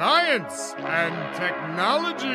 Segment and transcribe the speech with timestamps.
[0.00, 2.26] science and technology.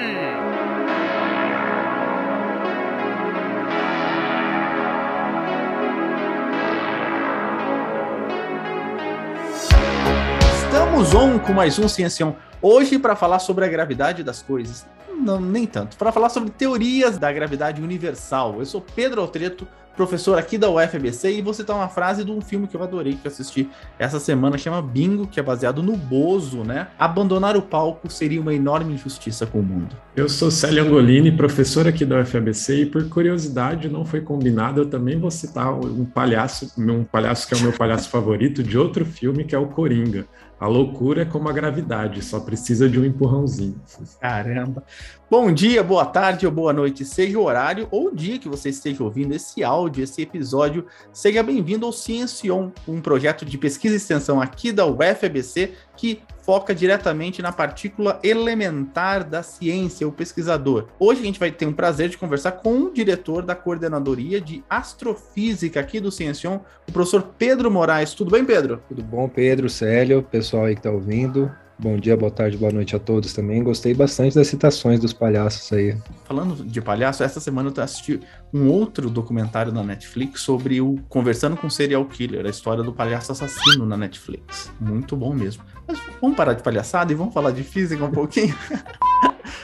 [10.55, 12.35] Estamos on com mais um Ciencião.
[12.61, 14.85] Hoje para falar sobre a gravidade das coisas.
[15.09, 15.97] Não, nem tanto.
[15.97, 18.59] Para falar sobre teorias da gravidade universal.
[18.59, 22.41] Eu sou Pedro Altreto, professor aqui da UFBC, e vou citar uma frase de um
[22.41, 25.95] filme que eu adorei que eu assisti essa semana, chama Bingo, que é baseado no
[25.95, 26.87] Bozo, né?
[26.99, 29.95] Abandonar o palco seria uma enorme injustiça com o mundo.
[30.15, 34.85] Eu sou Célio Angolini, professor aqui da UFABC, e por curiosidade, não foi combinado, eu
[34.85, 39.05] também vou citar um palhaço, um palhaço que é o meu palhaço favorito, de outro
[39.05, 40.25] filme, que é o Coringa.
[40.59, 43.75] A loucura é como a gravidade, só precisa de um empurrãozinho.
[44.21, 44.83] Caramba.
[45.27, 48.69] Bom dia, boa tarde ou boa noite, seja o horário ou o dia que você
[48.69, 50.85] esteja ouvindo esse áudio, esse episódio.
[51.11, 56.75] Seja bem-vindo ao Ciencion, um projeto de pesquisa e extensão aqui da UFABC que foca
[56.75, 60.89] diretamente na partícula elementar da ciência, o pesquisador.
[60.99, 64.63] Hoje a gente vai ter um prazer de conversar com o diretor da coordenadoria de
[64.69, 68.13] astrofísica aqui do Ciencion, o professor Pedro Moraes.
[68.13, 68.79] Tudo bem, Pedro?
[68.87, 71.51] Tudo bom, Pedro, Célio, pessoal aí que está ouvindo.
[71.77, 73.61] Bom dia, boa tarde, boa noite a todos também.
[73.61, 75.97] Gostei bastante das citações dos palhaços aí.
[76.23, 78.19] Falando de palhaço, essa semana eu assisti
[78.53, 83.33] um outro documentário na Netflix sobre o Conversando com Serial Killer, a história do palhaço
[83.33, 84.71] assassino na Netflix.
[84.79, 85.63] Muito bom mesmo.
[85.85, 88.55] Mas vamos parar de palhaçada e vamos falar de física um pouquinho?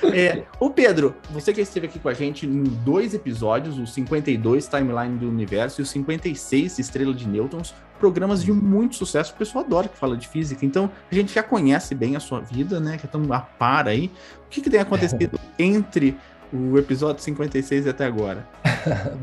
[0.03, 4.67] É, o Pedro, você que esteve aqui com a gente em dois episódios, o 52
[4.67, 9.33] Timeline do Universo e o 56 Estrela de Nêutrons, programas de muito sucesso.
[9.33, 12.39] O pessoal adora que fala de física, então a gente já conhece bem a sua
[12.39, 12.97] vida, né?
[12.97, 14.11] Que estamos a par aí.
[14.45, 16.17] O que, que tem acontecido entre
[16.51, 18.47] o episódio 56 e até agora?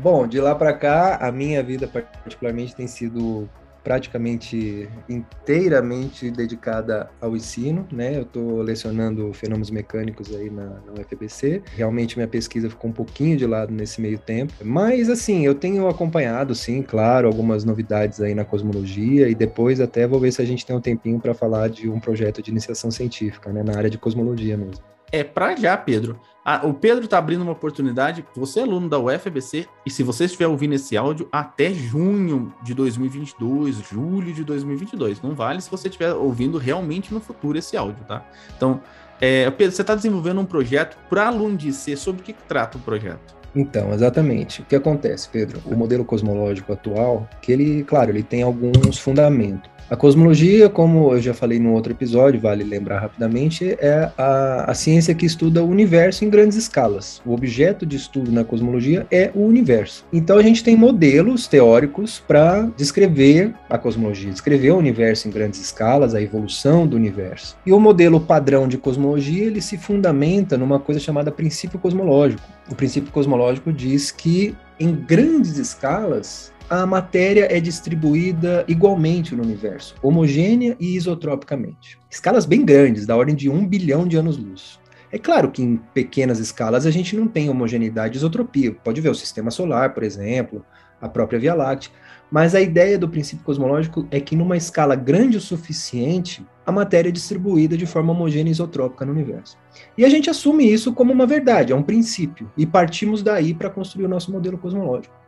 [0.01, 3.49] Bom, de lá para cá, a minha vida particularmente tem sido
[3.83, 8.17] praticamente inteiramente dedicada ao ensino, né?
[8.17, 11.63] Eu estou lecionando fenômenos mecânicos aí na, na UFBC.
[11.75, 15.87] Realmente minha pesquisa ficou um pouquinho de lado nesse meio tempo, mas assim, eu tenho
[15.87, 20.45] acompanhado, sim, claro, algumas novidades aí na cosmologia e depois até vou ver se a
[20.45, 23.89] gente tem um tempinho para falar de um projeto de iniciação científica, né, na área
[23.89, 24.83] de cosmologia mesmo.
[25.11, 26.19] É para já, Pedro.
[26.63, 28.25] O Pedro está abrindo uma oportunidade.
[28.35, 32.73] Você é aluno da UFBC e se você estiver ouvindo esse áudio até junho de
[32.73, 38.03] 2022, julho de 2022, não vale se você estiver ouvindo realmente no futuro esse áudio,
[38.07, 38.25] tá?
[38.55, 38.81] Então,
[39.21, 41.95] é, Pedro, você está desenvolvendo um projeto para aluno de C.
[41.95, 43.35] Sobre o que, que trata o projeto?
[43.55, 44.61] Então, exatamente.
[44.61, 45.61] O que acontece, Pedro?
[45.65, 49.69] O modelo cosmológico atual, que ele, claro, ele tem alguns fundamentos.
[49.89, 54.73] A cosmologia, como eu já falei no outro episódio, vale lembrar rapidamente, é a, a,
[54.75, 57.19] ciência que estuda o universo em grandes escalas.
[57.25, 60.05] O objeto de estudo na cosmologia é o universo.
[60.13, 65.59] Então a gente tem modelos teóricos para descrever a cosmologia, descrever o universo em grandes
[65.59, 67.57] escalas, a evolução do universo.
[67.65, 72.43] E o modelo padrão de cosmologia ele se fundamenta numa coisa chamada princípio cosmológico.
[72.69, 79.95] O princípio cosmológico diz que em grandes escalas a matéria é distribuída igualmente no universo,
[80.03, 81.97] homogênea e isotropicamente.
[82.11, 84.79] Escalas bem grandes, da ordem de um bilhão de anos-luz.
[85.11, 88.71] É claro que em pequenas escalas a gente não tem homogeneidade e isotropia.
[88.83, 90.63] Pode ver o sistema solar, por exemplo,
[91.01, 91.91] a própria Via Láctea.
[92.29, 97.09] Mas a ideia do princípio cosmológico é que numa escala grande o suficiente, a matéria
[97.09, 99.57] é distribuída de forma homogênea e isotrópica no universo.
[99.97, 103.71] E a gente assume isso como uma verdade, é um princípio, e partimos daí para
[103.71, 105.18] construir o nosso modelo cosmológico.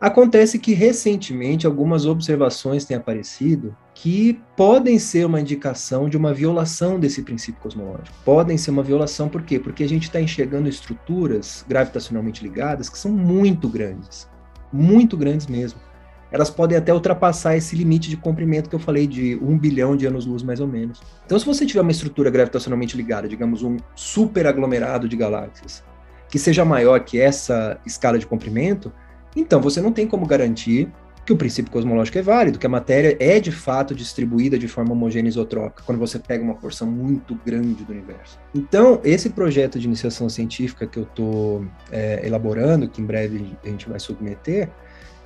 [0.00, 7.00] Acontece que recentemente algumas observações têm aparecido que podem ser uma indicação de uma violação
[7.00, 8.16] desse princípio cosmológico.
[8.24, 9.58] Podem ser uma violação por quê?
[9.58, 14.28] Porque a gente está enxergando estruturas gravitacionalmente ligadas que são muito grandes,
[14.72, 15.80] muito grandes mesmo.
[16.30, 20.06] Elas podem até ultrapassar esse limite de comprimento que eu falei de um bilhão de
[20.06, 21.00] anos-luz mais ou menos.
[21.26, 25.82] Então, se você tiver uma estrutura gravitacionalmente ligada, digamos um super aglomerado de galáxias,
[26.28, 28.92] que seja maior que essa escala de comprimento,
[29.40, 30.90] então, você não tem como garantir
[31.28, 34.92] que o princípio cosmológico é válido, que a matéria é de fato distribuída de forma
[34.92, 38.38] homogênea isotrópica, quando você pega uma porção muito grande do universo.
[38.54, 43.68] Então, esse projeto de iniciação científica que eu estou é, elaborando, que em breve a
[43.68, 44.70] gente vai submeter,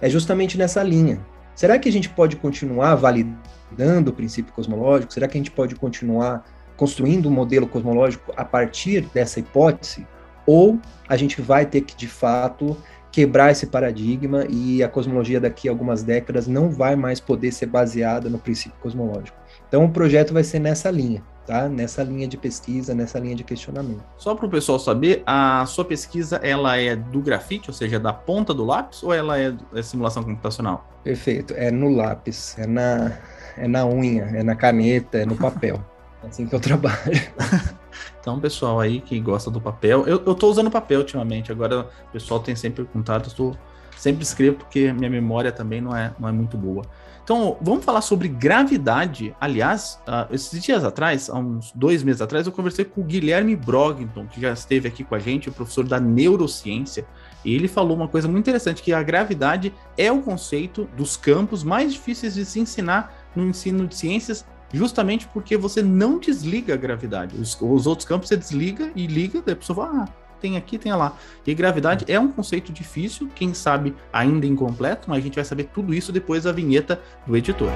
[0.00, 1.20] é justamente nessa linha.
[1.54, 5.12] Será que a gente pode continuar validando o princípio cosmológico?
[5.12, 6.44] Será que a gente pode continuar
[6.76, 10.04] construindo um modelo cosmológico a partir dessa hipótese?
[10.44, 12.76] Ou a gente vai ter que, de fato,
[13.12, 17.66] quebrar esse paradigma e a cosmologia daqui a algumas décadas não vai mais poder ser
[17.66, 19.36] baseada no princípio cosmológico.
[19.68, 21.68] Então o projeto vai ser nessa linha, tá?
[21.68, 24.02] Nessa linha de pesquisa, nessa linha de questionamento.
[24.16, 28.14] Só para o pessoal saber, a sua pesquisa ela é do grafite, ou seja, da
[28.14, 30.88] ponta do lápis, ou ela é, é simulação computacional?
[31.04, 33.12] Perfeito, é no lápis, é na
[33.58, 35.80] é na unha, é na caneta, é no papel.
[36.24, 36.94] É assim que eu trabalho.
[38.22, 42.12] Então, pessoal aí que gosta do papel, eu, eu tô usando papel ultimamente, agora o
[42.12, 43.56] pessoal tem sempre perguntado, eu tô,
[43.98, 46.84] sempre escrevo porque minha memória também não é, não é muito boa.
[47.24, 49.34] Então, vamos falar sobre gravidade.
[49.40, 53.54] Aliás, uh, esses dias atrás, há uns dois meses atrás, eu conversei com o Guilherme
[53.56, 57.04] Brogton, que já esteve aqui com a gente, o professor da neurociência.
[57.44, 61.62] E ele falou uma coisa muito interessante, que a gravidade é o conceito dos campos
[61.64, 66.76] mais difíceis de se ensinar no ensino de ciências, justamente porque você não desliga a
[66.76, 67.36] gravidade.
[67.36, 70.08] Os, os outros campos você desliga e liga, daí a pessoa fala, ah,
[70.40, 71.16] tem aqui, tem lá.
[71.46, 75.64] E gravidade é um conceito difícil, quem sabe ainda incompleto, mas a gente vai saber
[75.72, 77.70] tudo isso depois da vinheta do editor.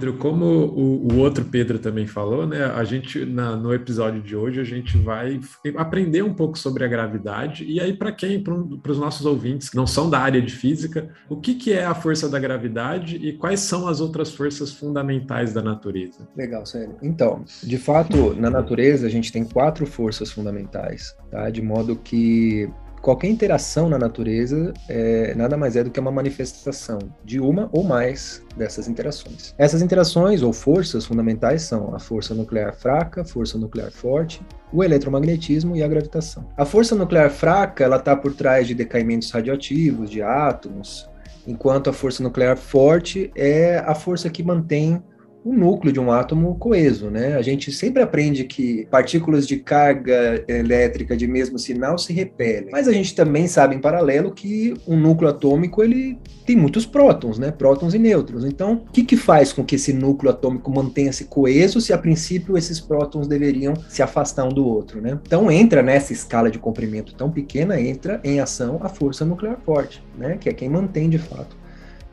[0.00, 2.64] Pedro, como o, o, outro Pedro também falou, né?
[2.64, 5.38] A gente na, no episódio de hoje a gente vai
[5.76, 9.76] aprender um pouco sobre a gravidade e aí para quem, para os nossos ouvintes que
[9.76, 13.34] não são da área de física, o que, que é a força da gravidade e
[13.34, 16.26] quais são as outras forças fundamentais da natureza?
[16.34, 16.96] Legal, sério.
[17.02, 21.50] Então, de fato, na natureza a gente tem quatro forças fundamentais, tá?
[21.50, 22.70] De modo que
[23.00, 27.82] qualquer interação na natureza é, nada mais é do que uma manifestação de uma ou
[27.82, 29.54] mais dessas interações.
[29.56, 34.42] Essas interações ou forças fundamentais são a força nuclear fraca, força nuclear forte,
[34.72, 36.46] o eletromagnetismo e a gravitação.
[36.56, 41.08] A força nuclear fraca ela está por trás de decaimentos radioativos de átomos,
[41.46, 45.02] enquanto a força nuclear forte é a força que mantém
[45.44, 47.34] o núcleo de um átomo coeso, né?
[47.34, 52.86] A gente sempre aprende que partículas de carga elétrica de mesmo sinal se repelem, mas
[52.88, 57.50] a gente também sabe em paralelo que um núcleo atômico ele tem muitos prótons, né?
[57.50, 58.44] Prótons e nêutrons.
[58.44, 62.58] Então, o que, que faz com que esse núcleo atômico mantenha-se coeso se a princípio
[62.58, 65.18] esses prótons deveriam se afastar um do outro, né?
[65.26, 70.02] Então entra nessa escala de comprimento tão pequena entra em ação a força nuclear forte,
[70.18, 70.36] né?
[70.38, 71.59] Que é quem mantém de fato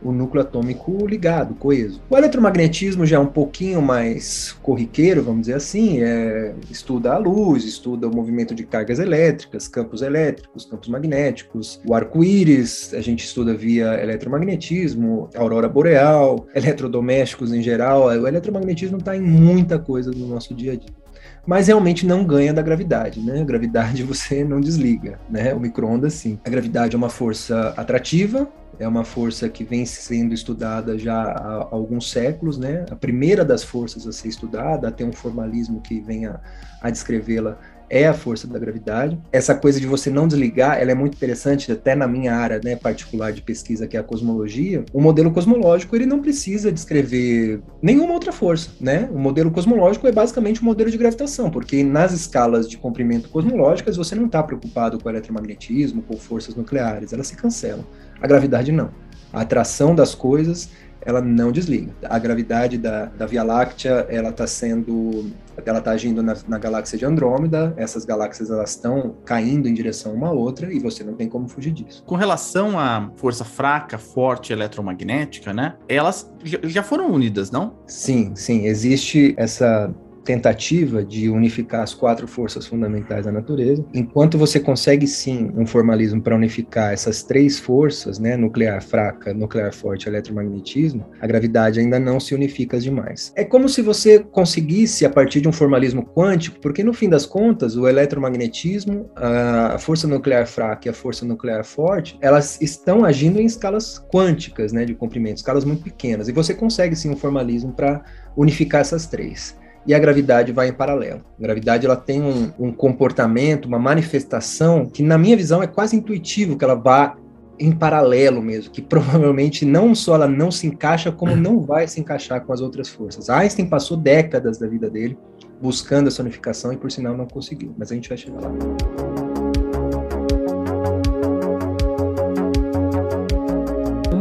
[0.02, 2.02] o núcleo atômico ligado, coeso.
[2.10, 7.64] O eletromagnetismo já é um pouquinho mais corriqueiro, vamos dizer assim, é, estuda a luz,
[7.64, 13.54] estuda o movimento de cargas elétricas, campos elétricos, campos magnéticos, o arco-íris, a gente estuda
[13.54, 18.06] via eletromagnetismo, aurora boreal, eletrodomésticos em geral.
[18.06, 21.08] O eletromagnetismo está em muita coisa no nosso dia a dia
[21.48, 23.40] mas realmente não ganha da gravidade, né?
[23.40, 25.54] A gravidade você não desliga, né?
[25.54, 26.38] O micro-ondas sim.
[26.44, 28.48] A gravidade é uma força atrativa,
[28.80, 32.86] é uma força que vem sendo estudada já há alguns séculos, né?
[32.92, 36.40] A primeira das forças a ser estudada, a ter um formalismo que venha
[36.82, 37.58] a descrevê-la
[37.90, 39.18] é a força da gravidade.
[39.32, 42.76] Essa coisa de você não desligar, ela é muito interessante, até na minha área né,
[42.76, 44.84] particular de pesquisa, que é a cosmologia.
[44.92, 49.10] O modelo cosmológico, ele não precisa descrever nenhuma outra força, né?
[49.12, 53.96] O modelo cosmológico é basicamente um modelo de gravitação, porque nas escalas de comprimento cosmológicas,
[53.96, 57.86] você não está preocupado com eletromagnetismo, com forças nucleares, elas se cancelam.
[58.22, 58.90] A gravidade não.
[59.32, 60.70] A atração das coisas,
[61.02, 61.94] ela não desliga.
[62.04, 65.32] A gravidade da, da Via Láctea, ela está sendo,
[65.66, 67.74] ela está agindo na, na, galáxia de Andrômeda.
[67.78, 71.48] Essas galáxias elas estão caindo em direção uma à outra e você não tem como
[71.48, 72.04] fugir disso.
[72.06, 75.76] Com relação à força fraca, forte eletromagnética, né?
[75.88, 77.78] Elas já foram unidas, não?
[77.86, 78.66] Sim, sim.
[78.66, 79.94] Existe essa
[80.28, 83.86] tentativa de unificar as quatro forças fundamentais da natureza.
[83.94, 89.74] Enquanto você consegue sim um formalismo para unificar essas três forças, né, nuclear fraca, nuclear
[89.74, 93.32] forte, eletromagnetismo, a gravidade ainda não se unifica demais.
[93.38, 97.26] É como se você conseguisse a partir de um formalismo quântico, porque no fim das
[97.26, 103.40] contas, o eletromagnetismo, a força nuclear fraca e a força nuclear forte, elas estão agindo
[103.40, 107.72] em escalas quânticas, né, de comprimento, escalas muito pequenas, e você consegue sim um formalismo
[107.72, 108.04] para
[108.36, 109.56] unificar essas três
[109.88, 111.22] e a gravidade vai em paralelo.
[111.40, 115.96] A gravidade ela tem um, um, comportamento, uma manifestação que, na minha visão, é quase
[115.96, 117.16] intuitivo que ela vá
[117.58, 122.00] em paralelo mesmo, que provavelmente não só ela não se encaixa, como não vai se
[122.02, 123.30] encaixar com as outras forças.
[123.30, 125.18] Einstein passou décadas da vida dele
[125.62, 129.07] buscando essa unificação e, por sinal, não conseguiu, mas a gente vai chegar lá.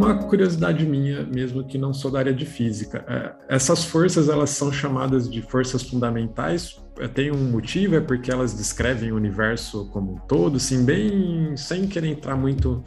[0.06, 3.04] Uma curiosidade minha, mesmo que não sou da área de física.
[3.08, 6.80] É, essas forças, elas são chamadas de forças fundamentais.
[6.98, 11.56] É, tem um motivo, é porque elas descrevem o universo como um todo, assim, bem
[11.56, 12.82] sem querer entrar muito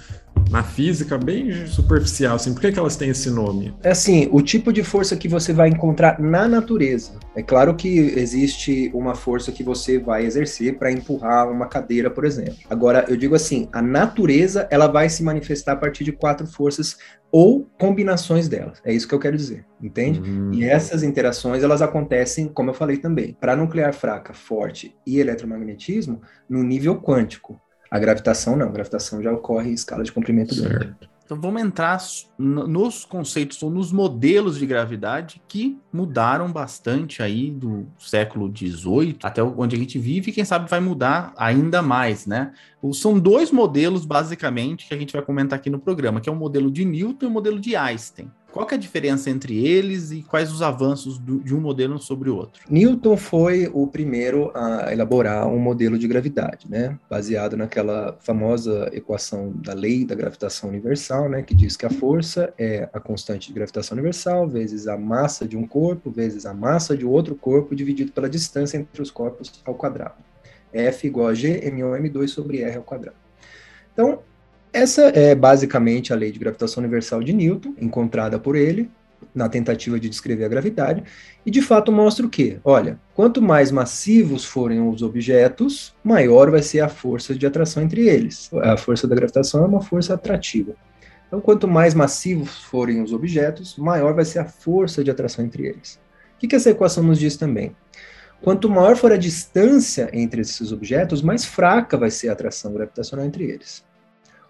[0.49, 3.73] na física bem superficial, assim, por que, que elas têm esse nome?
[3.83, 7.19] É assim, o tipo de força que você vai encontrar na natureza.
[7.35, 12.25] É claro que existe uma força que você vai exercer para empurrar uma cadeira, por
[12.25, 12.55] exemplo.
[12.69, 16.97] Agora, eu digo assim, a natureza, ela vai se manifestar a partir de quatro forças
[17.31, 18.81] ou combinações delas.
[18.83, 20.19] É isso que eu quero dizer, entende?
[20.19, 20.51] Hum.
[20.51, 26.21] E essas interações, elas acontecem, como eu falei também, para nuclear fraca, forte e eletromagnetismo,
[26.49, 27.61] no nível quântico.
[27.91, 31.09] A gravitação não, a gravitação já ocorre em escala de comprimento Certo.
[31.25, 31.99] Então vamos entrar
[32.39, 39.15] no- nos conceitos ou nos modelos de gravidade que mudaram bastante aí do século XVIII
[39.21, 42.51] até onde a gente vive e quem sabe vai mudar ainda mais, né?
[42.93, 46.35] São dois modelos basicamente que a gente vai comentar aqui no programa, que é o
[46.35, 48.31] modelo de Newton e o modelo de Einstein.
[48.51, 52.31] Qual é a diferença entre eles e quais os avanços do- de um modelo sobre
[52.31, 52.63] o outro?
[52.67, 56.97] Newton foi o primeiro a elaborar um modelo de gravidade, né?
[57.07, 61.43] Baseado naquela famosa equação da lei da gravitação universal, né?
[61.43, 65.55] Que diz que a força é a constante de gravitação universal vezes a massa de
[65.55, 69.75] um corpo vezes a massa de outro corpo dividido pela distância entre os corpos ao
[69.75, 70.15] quadrado.
[70.73, 73.17] F igual a G, M1, M2 sobre R ao quadrado.
[73.93, 74.19] Então,
[74.71, 78.89] essa é basicamente a lei de gravitação universal de Newton, encontrada por ele
[79.33, 81.03] na tentativa de descrever a gravidade,
[81.45, 82.59] e de fato mostra o quê?
[82.63, 88.07] Olha, quanto mais massivos forem os objetos, maior vai ser a força de atração entre
[88.07, 88.49] eles.
[88.63, 90.73] A força da gravitação é uma força atrativa.
[91.27, 95.63] Então, quanto mais massivos forem os objetos, maior vai ser a força de atração entre
[95.67, 95.99] eles.
[96.35, 97.75] O que, que essa equação nos diz também?
[98.41, 103.25] Quanto maior for a distância entre esses objetos, mais fraca vai ser a atração gravitacional
[103.25, 103.83] entre eles.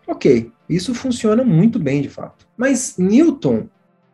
[0.10, 2.48] Ok, isso funciona muito bem de fato.
[2.58, 3.68] Mas Newton,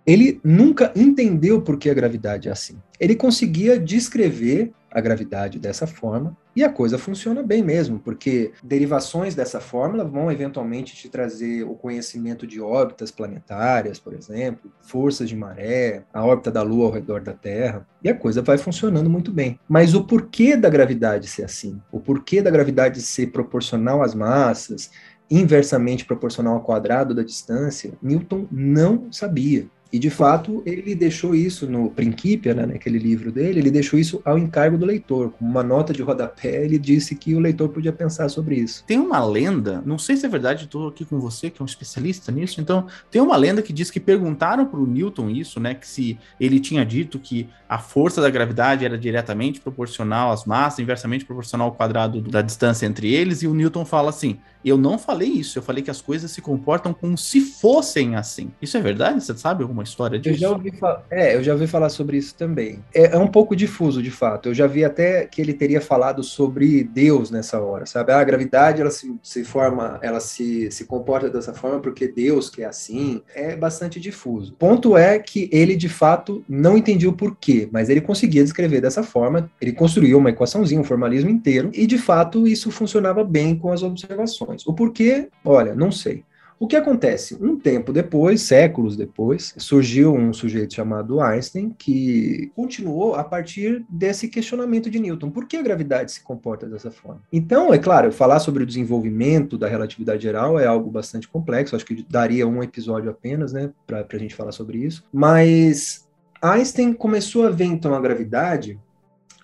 [0.05, 2.75] ele nunca entendeu por que a gravidade é assim.
[2.99, 9.35] Ele conseguia descrever a gravidade dessa forma e a coisa funciona bem mesmo, porque derivações
[9.35, 15.35] dessa fórmula vão eventualmente te trazer o conhecimento de órbitas planetárias, por exemplo, forças de
[15.35, 19.33] maré, a órbita da Lua ao redor da Terra, e a coisa vai funcionando muito
[19.33, 19.59] bem.
[19.67, 24.91] Mas o porquê da gravidade ser assim, o porquê da gravidade ser proporcional às massas,
[25.29, 29.67] inversamente proporcional ao quadrado da distância, Newton não sabia.
[29.91, 34.21] E, de fato, ele deixou isso no Principia, né, naquele livro dele, ele deixou isso
[34.25, 35.31] ao encargo do leitor.
[35.31, 38.83] Com uma nota de rodapé, ele disse que o leitor podia pensar sobre isso.
[38.85, 41.65] Tem uma lenda, não sei se é verdade, estou aqui com você, que é um
[41.65, 45.73] especialista nisso, então tem uma lenda que diz que perguntaram para o Newton isso, né?
[45.73, 50.79] Que se ele tinha dito que a força da gravidade era diretamente proporcional às massas,
[50.79, 54.97] inversamente proporcional ao quadrado da distância entre eles, e o Newton fala assim: eu não
[54.97, 58.51] falei isso, eu falei que as coisas se comportam como se fossem assim.
[58.59, 59.23] Isso é verdade?
[59.23, 60.39] Você sabe alguma história Eu disso?
[60.39, 62.83] já ouvi falar, é, eu já ouvi falar sobre isso também.
[62.93, 64.49] É, é um pouco difuso, de fato.
[64.49, 68.11] Eu já vi até que ele teria falado sobre Deus nessa hora, sabe?
[68.11, 72.49] Ah, a gravidade ela se, se forma, ela se, se comporta dessa forma porque Deus
[72.49, 73.21] que é assim.
[73.33, 74.53] É bastante difuso.
[74.53, 79.03] Ponto é que ele de fato não entendia o porquê, mas ele conseguia descrever dessa
[79.03, 79.49] forma.
[79.61, 83.83] Ele construiu uma equaçãozinha, um formalismo inteiro, e de fato isso funcionava bem com as
[83.83, 84.65] observações.
[84.65, 86.23] O porquê, olha, não sei.
[86.57, 87.37] O que acontece?
[87.41, 94.29] Um tempo depois, séculos depois, surgiu um sujeito chamado Einstein que continuou a partir desse
[94.29, 95.29] questionamento de Newton.
[95.29, 97.21] Por que a gravidade se comporta dessa forma?
[97.31, 101.75] Então, é claro, falar sobre o desenvolvimento da relatividade geral é algo bastante complexo.
[101.75, 105.03] Acho que daria um episódio apenas, né, para a gente falar sobre isso.
[105.11, 106.07] Mas
[106.41, 108.79] Einstein começou a ver então a gravidade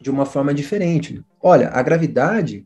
[0.01, 1.23] de uma forma diferente.
[1.41, 2.65] Olha, a gravidade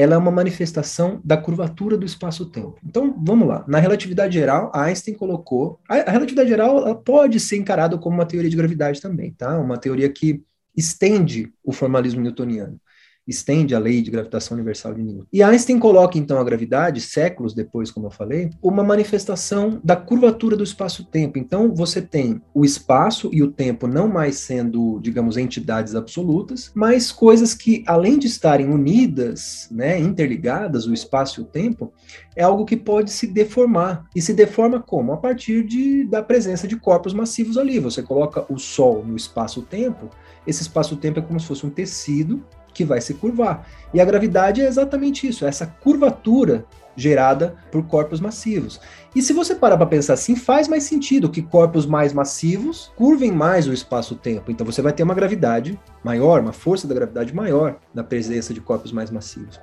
[0.00, 2.76] ela é uma manifestação da curvatura do espaço-tempo.
[2.84, 3.64] Então, vamos lá.
[3.68, 5.80] Na relatividade geral, Einstein colocou.
[5.88, 9.58] A, relatividade geral pode ser encarada como uma teoria de gravidade também, tá?
[9.58, 10.42] Uma teoria que
[10.76, 12.80] estende o formalismo newtoniano,
[13.26, 15.26] estende a lei de gravitação universal de Newton.
[15.32, 20.56] E Einstein coloca então a gravidade, séculos depois, como eu falei, uma manifestação da curvatura
[20.56, 21.38] do espaço-tempo.
[21.38, 27.12] Então, você tem o espaço e o tempo não mais sendo, digamos, entidades absolutas, mas
[27.12, 31.92] coisas que, além de estarem unidas, né, interligadas, o espaço e o tempo,
[32.34, 34.06] é algo que pode se deformar.
[34.14, 35.12] E se deforma como?
[35.12, 37.78] A partir de, da presença de corpos massivos ali.
[37.78, 40.10] Você coloca o Sol no espaço-tempo,
[40.46, 43.66] esse espaço-tempo é como se fosse um tecido que vai se curvar.
[43.92, 46.64] E a gravidade é exatamente isso, é essa curvatura
[46.96, 48.80] gerada por corpos massivos.
[49.14, 53.32] E se você parar para pensar assim, faz mais sentido que corpos mais massivos curvem
[53.32, 54.50] mais o espaço-tempo.
[54.50, 58.60] Então você vai ter uma gravidade maior, uma força da gravidade maior na presença de
[58.60, 59.60] corpos mais massivos.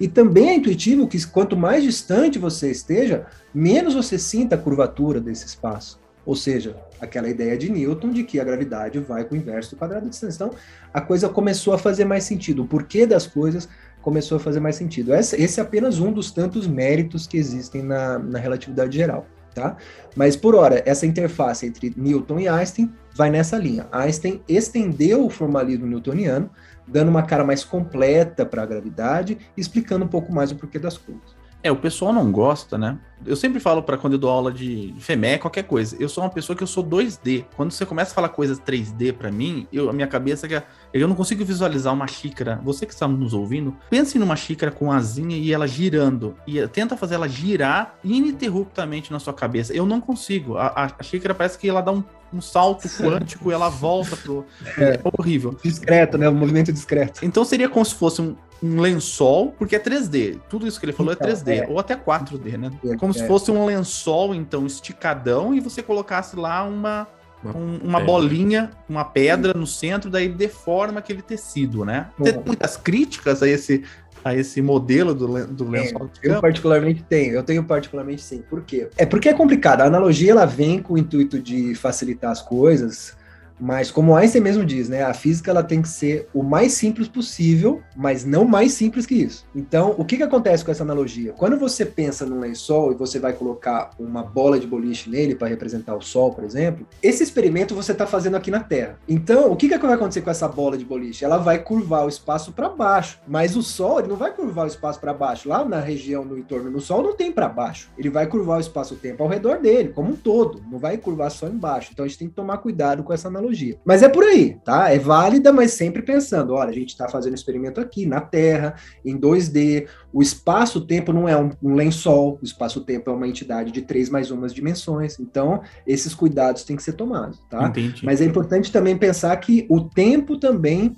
[0.00, 5.20] E também é intuitivo que quanto mais distante você esteja, menos você sinta a curvatura
[5.20, 6.00] desse espaço.
[6.24, 9.78] Ou seja, aquela ideia de Newton de que a gravidade vai com o inverso do
[9.78, 10.36] quadrado da distância.
[10.44, 10.50] Então,
[10.92, 12.62] a coisa começou a fazer mais sentido.
[12.62, 13.68] O porquê das coisas
[14.02, 15.14] começou a fazer mais sentido.
[15.14, 19.26] Esse, é apenas um dos tantos méritos que existem na, na relatividade geral.
[19.54, 19.76] Tá?
[20.14, 23.88] Mas, por hora, essa interface entre Newton e Einstein vai nessa linha.
[23.90, 26.48] Einstein estendeu o formalismo newtoniano,
[26.86, 30.96] dando uma cara mais completa para a gravidade, explicando um pouco mais o porquê das
[30.96, 31.39] coisas.
[31.62, 32.98] É, o pessoal não gosta, né?
[33.24, 35.94] Eu sempre falo para quando eu dou aula de FEME, qualquer coisa.
[36.00, 37.44] Eu sou uma pessoa que eu sou 2D.
[37.54, 40.62] Quando você começa a falar coisas 3D para mim, eu, a minha cabeça que
[40.94, 42.60] eu não consigo visualizar uma xícara.
[42.64, 46.96] Você que está nos ouvindo, pense numa xícara com asinha e ela girando e tenta
[46.96, 49.74] fazer ela girar ininterruptamente na sua cabeça.
[49.74, 50.56] Eu não consigo.
[50.56, 52.02] A, a, a xícara parece que ela dá um
[52.32, 54.46] um salto quântico e ela volta pro.
[54.78, 55.56] É, é horrível.
[55.62, 56.28] Discreto, né?
[56.28, 57.24] Um movimento discreto.
[57.24, 60.38] Então seria como se fosse um, um lençol, porque é 3D.
[60.48, 61.66] Tudo isso que ele falou é então, é 3D, é.
[61.68, 62.70] ou até 4D, né?
[62.84, 63.26] É, como se é.
[63.26, 67.08] fosse um lençol, então, esticadão, e você colocasse lá uma,
[67.42, 72.08] uma, um, uma bolinha, uma pedra no centro, daí deforma aquele tecido, né?
[72.22, 73.82] Tem muitas críticas a esse,
[74.22, 78.42] a esse modelo do, do lençol é, Eu particularmente tenho, eu tenho particularmente sim.
[78.48, 78.88] Por quê?
[78.96, 79.80] É porque é complicado.
[79.80, 83.16] A analogia ela vem com o intuito de facilitar as coisas,
[83.60, 87.06] mas como Einstein mesmo diz, né, a física ela tem que ser o mais simples
[87.08, 89.44] possível, mas não mais simples que isso.
[89.54, 91.32] Então, o que, que acontece com essa analogia?
[91.32, 95.48] Quando você pensa num lençol e você vai colocar uma bola de boliche nele para
[95.48, 98.98] representar o Sol, por exemplo, esse experimento você está fazendo aqui na Terra.
[99.08, 101.24] Então, o que, que vai acontecer com essa bola de boliche?
[101.24, 104.68] Ela vai curvar o espaço para baixo, mas o Sol ele não vai curvar o
[104.68, 105.48] espaço para baixo.
[105.48, 107.90] Lá na região no entorno do Sol não tem para baixo.
[107.98, 110.62] Ele vai curvar o espaço-tempo ao redor dele, como um todo.
[110.70, 111.90] Não vai curvar só embaixo.
[111.92, 113.78] Então, a gente tem que tomar cuidado com essa analogia tecnologia.
[113.84, 114.90] Mas é por aí, tá?
[114.90, 119.18] É válida, mas sempre pensando, olha, a gente está fazendo experimento aqui na Terra, em
[119.18, 124.08] 2D, o espaço-tempo não é um, um lençol, o espaço-tempo é uma entidade de três
[124.08, 127.68] mais umas dimensões, então esses cuidados têm que ser tomados, tá?
[127.68, 128.04] Entendi.
[128.04, 130.94] Mas é importante também pensar que o tempo também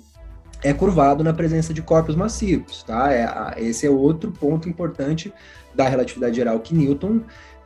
[0.63, 3.11] é curvado na presença de corpos massivos, tá?
[3.11, 5.33] É, esse é outro ponto importante
[5.75, 7.21] da relatividade geral que Newton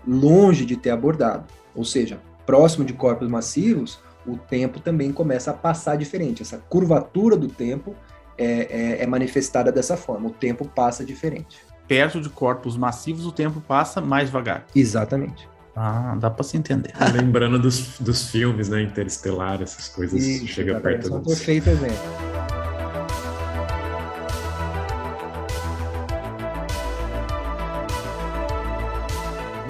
[0.08, 1.46] longe de ter abordado.
[1.76, 6.42] Ou seja, próximo de corpos massivos, o tempo também começa a passar diferente.
[6.42, 7.96] Essa curvatura do tempo
[8.38, 10.28] é, é, é manifestada dessa forma.
[10.28, 11.58] O tempo passa diferente.
[11.88, 14.66] Perto de corpos massivos, o tempo passa mais devagar.
[14.76, 15.48] Exatamente.
[15.74, 16.92] Ah, dá para se entender.
[17.14, 18.82] Lembrando dos, dos filmes, né?
[18.82, 20.22] Interestelar, essas coisas.
[20.22, 21.14] Isso, chega perto.
[21.14, 22.27] É um perfeito exemplo.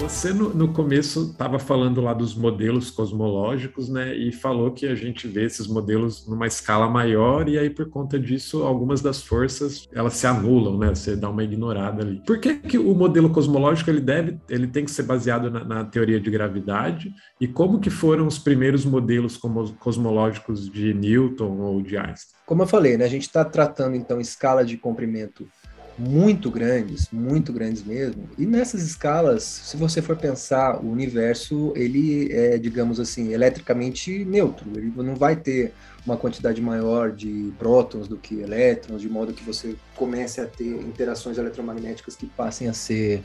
[0.08, 4.16] Você no, no começo estava falando lá dos modelos cosmológicos, né?
[4.16, 8.18] E falou que a gente vê esses modelos numa escala maior e aí por conta
[8.18, 10.94] disso algumas das forças elas se anulam, né?
[10.94, 12.22] Você dá uma ignorada ali.
[12.26, 15.84] Por que, que o modelo cosmológico ele deve, ele tem que ser baseado na, na
[15.84, 19.38] teoria de gravidade e como que foram os primeiros modelos
[19.78, 22.34] cosmológicos de Newton ou de Einstein?
[22.46, 23.04] Como eu falei, né?
[23.04, 25.46] A gente está tratando então escala de comprimento
[25.98, 28.28] muito grandes, muito grandes mesmo.
[28.38, 34.70] E nessas escalas, se você for pensar, o universo ele é, digamos assim, eletricamente neutro.
[34.76, 35.72] Ele não vai ter
[36.06, 40.68] uma quantidade maior de prótons do que elétrons, de modo que você comece a ter
[40.68, 43.22] interações eletromagnéticas que passem a ser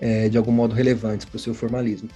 [0.00, 2.08] é, de algum modo relevantes para o seu formalismo.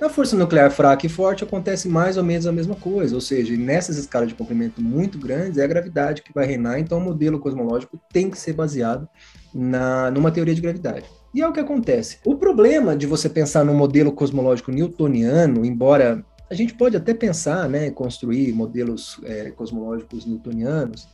[0.00, 3.56] Na força nuclear fraca e forte acontece mais ou menos a mesma coisa, ou seja,
[3.56, 7.40] nessas escalas de comprimento muito grandes é a gravidade que vai reinar, então o modelo
[7.40, 9.08] cosmológico tem que ser baseado
[9.54, 11.06] na, numa teoria de gravidade.
[11.34, 12.18] E é o que acontece.
[12.24, 17.68] O problema de você pensar no modelo cosmológico newtoniano, embora a gente pode até pensar,
[17.68, 21.06] né, construir modelos é, cosmológicos newtonianos,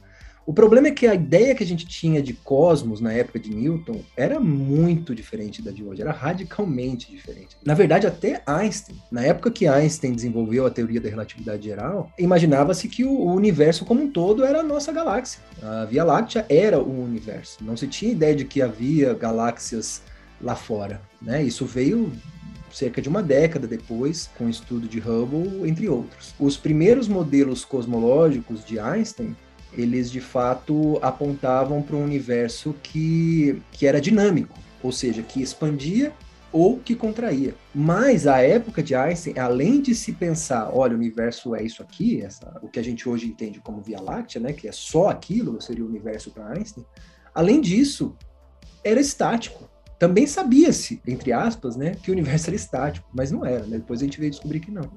[0.46, 3.54] o problema é que a ideia que a gente tinha de cosmos na época de
[3.54, 7.56] Newton era muito diferente da de hoje, era radicalmente diferente.
[7.64, 12.88] Na verdade, até Einstein, na época que Einstein desenvolveu a teoria da relatividade geral, imaginava-se
[12.88, 15.40] que o universo como um todo era a nossa galáxia.
[15.62, 17.58] A Via Láctea era o universo.
[17.62, 20.02] Não se tinha ideia de que havia galáxias
[20.40, 21.00] lá fora.
[21.20, 21.42] Né?
[21.42, 22.12] Isso veio
[22.70, 26.34] cerca de uma década depois, com o estudo de Hubble, entre outros.
[26.38, 29.36] Os primeiros modelos cosmológicos de Einstein
[29.76, 36.12] eles de fato apontavam para um universo que, que era dinâmico, ou seja, que expandia
[36.52, 37.54] ou que contraía.
[37.74, 42.22] Mas a época de Einstein, além de se pensar, olha, o universo é isso aqui,
[42.22, 45.60] essa, o que a gente hoje entende como Via Láctea, né, que é só aquilo,
[45.60, 46.86] seria o universo para Einstein,
[47.34, 48.16] além disso,
[48.84, 49.68] era estático.
[49.98, 53.78] Também sabia-se, entre aspas, né, que o universo era estático, mas não era, né?
[53.78, 54.90] depois a gente veio descobrir que não.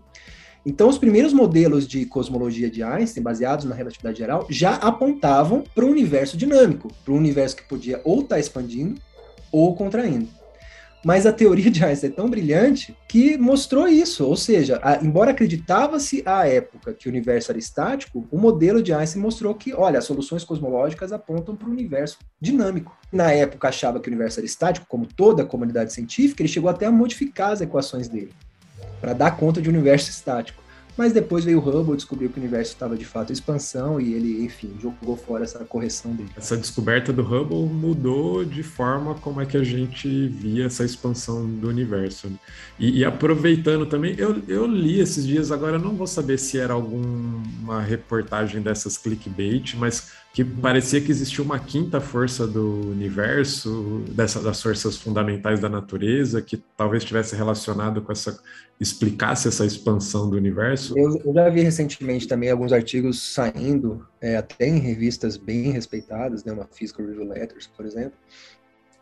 [0.70, 5.86] Então, os primeiros modelos de cosmologia de Einstein, baseados na relatividade geral, já apontavam para
[5.86, 9.00] o universo dinâmico, para um universo que podia ou estar tá expandindo
[9.50, 10.28] ou contraindo.
[11.06, 15.32] Mas a teoria de Einstein é tão brilhante que mostrou isso, ou seja, a, embora
[15.32, 20.00] acreditava-se à época que o universo era estático, o modelo de Einstein mostrou que, olha,
[20.00, 22.94] as soluções cosmológicas apontam para o universo dinâmico.
[23.10, 26.70] Na época achava que o universo era estático, como toda a comunidade científica, ele chegou
[26.70, 28.34] até a modificar as equações dele
[29.00, 30.68] para dar conta de um universo estático.
[30.98, 34.14] Mas depois veio o Hubble, descobriu que o universo estava de fato em expansão e
[34.16, 36.30] ele, enfim, jogou fora essa correção dele.
[36.36, 41.48] Essa descoberta do Hubble mudou de forma como é que a gente via essa expansão
[41.48, 42.32] do universo.
[42.80, 46.74] E, e aproveitando também, eu, eu li esses dias, agora não vou saber se era
[46.74, 54.40] alguma reportagem dessas clickbait, mas que parecia que existia uma quinta força do universo, dessa,
[54.40, 58.40] das forças fundamentais da natureza, que talvez estivesse relacionado com essa,
[58.80, 60.96] explicasse essa expansão do universo.
[60.96, 66.44] Eu, eu já vi recentemente também alguns artigos saindo, é, até em revistas bem respeitadas,
[66.44, 68.14] né, uma Physical Review Letters, por exemplo,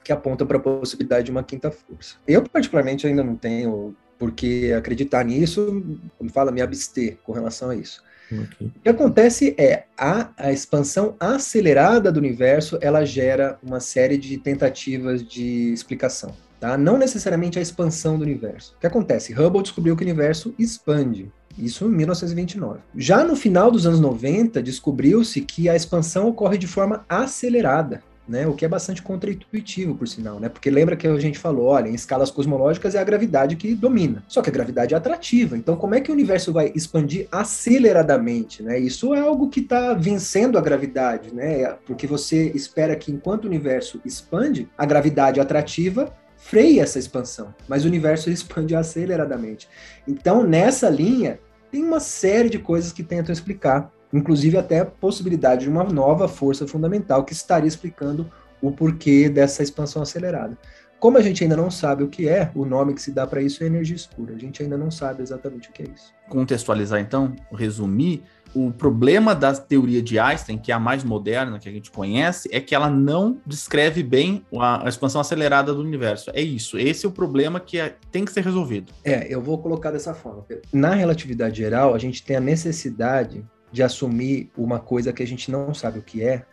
[0.06, 2.16] que apontam para a possibilidade de uma quinta força.
[2.26, 5.84] Eu, particularmente, ainda não tenho por que acreditar nisso,
[6.18, 8.02] como fala, me abster com relação a isso.
[8.32, 8.68] Okay.
[8.68, 14.38] O que acontece é a, a expansão acelerada do universo ela gera uma série de
[14.38, 16.34] tentativas de explicação.
[16.60, 16.78] Tá?
[16.78, 18.74] Não necessariamente a expansão do universo.
[18.78, 19.34] O que acontece?
[19.34, 21.32] Hubble descobriu que o universo expande.
[21.58, 22.80] Isso em 1929.
[22.96, 28.48] Já no final dos anos 90, descobriu-se que a expansão ocorre de forma acelerada né?
[28.48, 30.50] O que é bastante contraintuitivo, por sinal, né?
[30.50, 34.24] Porque lembra que a gente falou, olha, em escalas cosmológicas é a gravidade que domina.
[34.28, 35.58] Só que a gravidade é atrativa.
[35.58, 38.80] Então, como é que o universo vai expandir aceleradamente, né?
[38.80, 41.76] Isso é algo que está vencendo a gravidade, né?
[41.86, 47.86] Porque você espera que enquanto o universo expande, a gravidade atrativa freia essa expansão, mas
[47.86, 49.68] o universo expande aceleradamente.
[50.08, 51.40] Então, nessa linha,
[51.72, 56.28] tem uma série de coisas que tentam explicar inclusive até a possibilidade de uma nova
[56.28, 58.30] força fundamental que estaria explicando
[58.62, 60.58] o porquê dessa expansão acelerada.
[61.00, 63.42] Como a gente ainda não sabe o que é, o nome que se dá para
[63.42, 64.34] isso é energia escura.
[64.34, 66.14] A gente ainda não sabe exatamente o que é isso.
[66.30, 68.24] Contextualizar então, resumir,
[68.56, 72.48] o problema da teoria de Einstein, que é a mais moderna que a gente conhece,
[72.52, 76.32] é que ela não descreve bem a, expansão acelerada do universo.
[76.34, 76.78] É isso.
[76.80, 78.94] Esse é o problema que é, tem que ser resolvido.
[79.04, 80.46] É, eu vou colocar dessa forma.
[80.72, 85.52] Na relatividade geral, a gente tem a necessidade de assumir uma coisa que a gente
[85.52, 86.46] não sabe o que é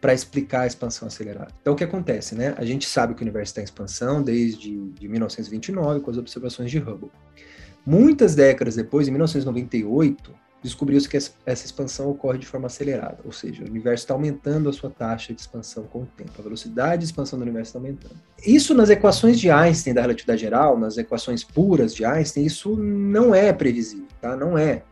[0.00, 1.52] para explicar a expansão acelerada.
[1.60, 2.54] Então, o que acontece, né?
[2.56, 6.70] A gente sabe que o universo está em expansão desde de 1929, com as observações
[6.70, 7.10] de Hubble.
[7.84, 13.64] Muitas décadas depois, em 1998, descobriu-se que essa expansão ocorre de forma acelerada, ou seja,
[13.64, 17.06] o universo está aumentando a sua taxa de expansão com o tempo, a velocidade de
[17.06, 18.14] expansão do universo está aumentando.
[18.46, 23.34] Isso nas equações de Einstein da relatividade geral, nas equações puras de Einstein, isso não
[23.34, 24.36] é previsível, tá?
[24.36, 24.84] Não é.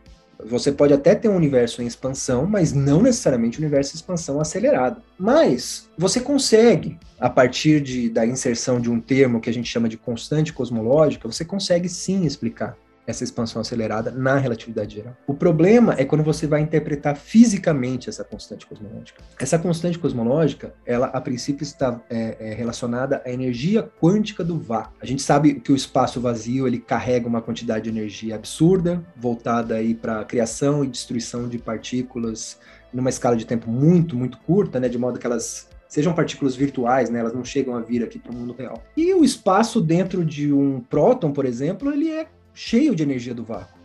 [0.45, 4.39] Você pode até ter um universo em expansão, mas não necessariamente um universo em expansão
[4.39, 5.01] acelerado.
[5.17, 9.89] Mas você consegue, a partir de, da inserção de um termo que a gente chama
[9.89, 15.15] de constante cosmológica, você consegue sim explicar essa expansão acelerada na relatividade geral.
[15.25, 19.23] O problema é quando você vai interpretar fisicamente essa constante cosmológica.
[19.39, 24.93] Essa constante cosmológica, ela a princípio está é, é relacionada à energia quântica do vácuo.
[25.01, 29.75] A gente sabe que o espaço vazio ele carrega uma quantidade de energia absurda, voltada
[29.75, 32.59] aí para a criação e destruição de partículas
[32.91, 37.09] numa escala de tempo muito, muito curta, né, de modo que elas sejam partículas virtuais,
[37.09, 38.83] né, elas não chegam a vir aqui para o mundo real.
[38.95, 43.43] E o espaço dentro de um próton, por exemplo, ele é cheio de energia do
[43.43, 43.77] vácuo.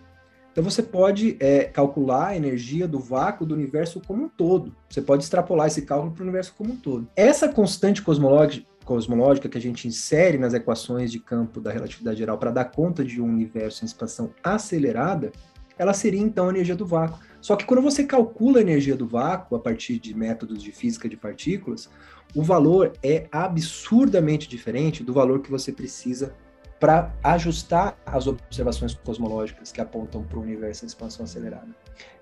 [0.50, 4.74] Então você pode é, calcular a energia do vácuo do universo como um todo.
[4.88, 7.06] Você pode extrapolar esse cálculo para o universo como um todo.
[7.14, 12.50] Essa constante cosmológica, que a gente insere nas equações de campo da relatividade geral para
[12.50, 15.32] dar conta de um universo em expansão acelerada,
[15.78, 17.18] ela seria então a energia do vácuo.
[17.42, 21.08] Só que quando você calcula a energia do vácuo a partir de métodos de física
[21.10, 21.90] de partículas,
[22.34, 26.34] o valor é absurdamente diferente do valor que você precisa
[26.82, 31.68] para ajustar as observações cosmológicas que apontam para o universo em expansão acelerada.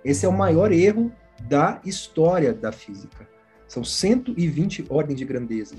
[0.04, 1.10] Esse é o maior erro
[1.48, 3.26] da história da física.
[3.66, 5.76] São 120 ordens de grandeza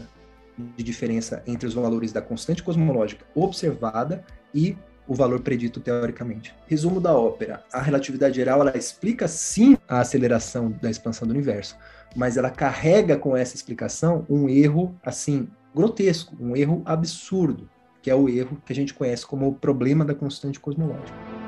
[0.75, 4.75] de diferença entre os valores da constante cosmológica observada e
[5.07, 6.51] o valor predito teoricamente.
[6.65, 11.77] Resumo da ópera: a relatividade geral ela explica sim a aceleração da expansão do universo,
[12.15, 17.69] mas ela carrega com essa explicação um erro assim grotesco, um erro absurdo
[18.01, 21.41] que é o erro que a gente conhece como o problema da constante cosmológica.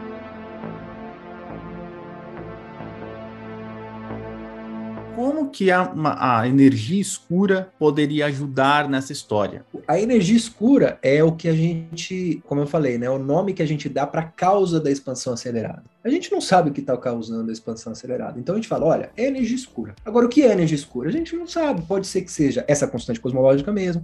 [5.16, 9.64] Como que a, a, energia escura poderia ajudar nessa história?
[9.88, 13.62] A energia escura é o que a gente, como eu falei, né, o nome que
[13.62, 15.84] a gente dá para a causa da expansão acelerada.
[16.04, 18.40] A gente não sabe o que está causando a expansão acelerada.
[18.40, 19.94] Então a gente fala, olha, é energia escura.
[20.04, 21.10] Agora, o que é energia escura?
[21.10, 21.84] A gente não sabe.
[21.84, 24.04] Pode ser que seja essa constante cosmológica mesmo,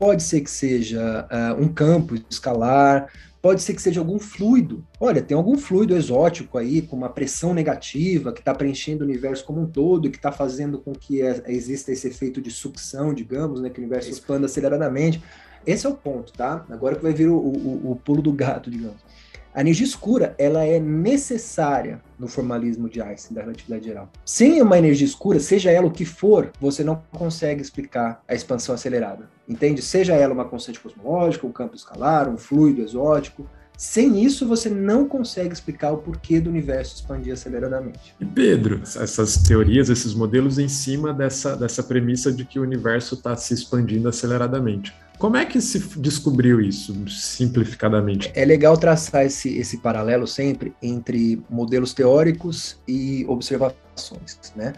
[0.00, 4.82] Pode ser que seja uh, um campo escalar, pode ser que seja algum fluido.
[4.98, 9.44] Olha, tem algum fluido exótico aí, com uma pressão negativa, que está preenchendo o universo
[9.44, 13.12] como um todo e que está fazendo com que é, exista esse efeito de sucção,
[13.12, 15.22] digamos, né, que o universo expanda aceleradamente.
[15.66, 16.64] Esse é o ponto, tá?
[16.70, 19.02] Agora que vai vir o, o, o pulo do gato, digamos.
[19.60, 24.10] A energia escura, ela é necessária no formalismo de Einstein da relatividade geral.
[24.24, 28.74] Sem uma energia escura, seja ela o que for, você não consegue explicar a expansão
[28.74, 29.28] acelerada.
[29.46, 29.82] Entende?
[29.82, 33.46] Seja ela uma constante cosmológica, um campo escalar, um fluido exótico,
[33.76, 38.14] sem isso, você não consegue explicar o porquê do universo expandir aceleradamente.
[38.18, 43.14] E Pedro, essas teorias, esses modelos em cima dessa, dessa premissa de que o universo
[43.14, 44.94] está se expandindo aceleradamente.
[45.20, 48.32] Como é que se descobriu isso, simplificadamente?
[48.34, 54.72] É legal traçar esse, esse paralelo sempre entre modelos teóricos e observações, né?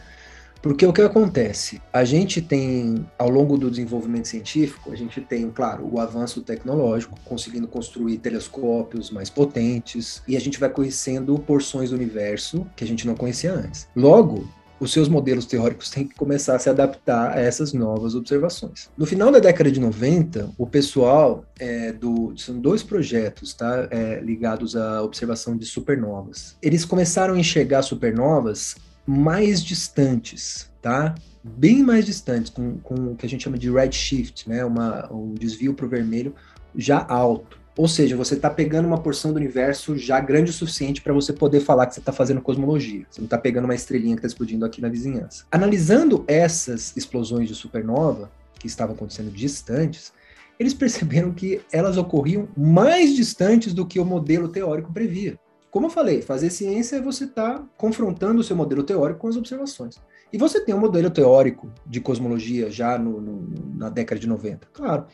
[0.60, 1.80] Porque o que acontece?
[1.92, 7.16] A gente tem, ao longo do desenvolvimento científico, a gente tem, claro, o avanço tecnológico,
[7.24, 12.86] conseguindo construir telescópios mais potentes, e a gente vai conhecendo porções do universo que a
[12.86, 13.86] gente não conhecia antes.
[13.94, 14.48] Logo,
[14.82, 18.90] os seus modelos teóricos têm que começar a se adaptar a essas novas observações.
[18.98, 24.18] No final da década de 90, o pessoal é, do são dois projetos, tá, é,
[24.20, 26.56] ligados à observação de supernovas.
[26.60, 28.74] Eles começaram a enxergar supernovas
[29.06, 31.14] mais distantes, tá?
[31.44, 34.64] Bem mais distantes, com, com o que a gente chama de redshift, né?
[34.64, 36.34] Uma, um desvio para o vermelho
[36.74, 37.61] já alto.
[37.76, 41.32] Ou seja, você está pegando uma porção do universo já grande o suficiente para você
[41.32, 43.06] poder falar que você está fazendo cosmologia.
[43.10, 45.44] Você não está pegando uma estrelinha que está explodindo aqui na vizinhança.
[45.50, 50.12] Analisando essas explosões de supernova, que estavam acontecendo distantes,
[50.58, 55.38] eles perceberam que elas ocorriam mais distantes do que o modelo teórico previa.
[55.70, 59.28] Como eu falei, fazer ciência é você estar tá confrontando o seu modelo teórico com
[59.28, 59.96] as observações.
[60.32, 64.68] E você tem um modelo teórico de cosmologia já no, no, na década de 90,
[64.72, 65.06] claro.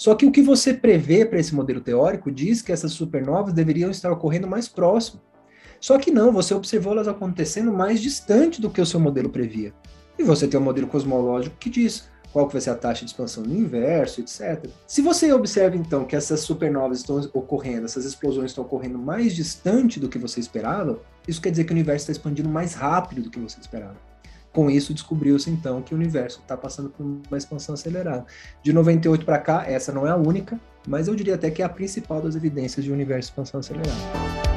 [0.00, 3.90] Só que o que você prevê para esse modelo teórico diz que essas supernovas deveriam
[3.90, 5.20] estar ocorrendo mais próximo.
[5.78, 9.74] Só que não, você observou elas acontecendo mais distante do que o seu modelo previa.
[10.18, 13.10] E você tem um modelo cosmológico que diz qual que vai ser a taxa de
[13.10, 14.70] expansão no inverso, etc.
[14.86, 20.00] Se você observa então que essas supernovas estão ocorrendo, essas explosões estão ocorrendo mais distante
[20.00, 23.30] do que você esperava, isso quer dizer que o universo está expandindo mais rápido do
[23.30, 23.98] que você esperava.
[24.52, 28.26] Com isso, descobriu-se então que o universo está passando por uma expansão acelerada.
[28.62, 30.58] De 98 para cá, essa não é a única,
[30.88, 34.49] mas eu diria até que é a principal das evidências de universo expansão acelerada.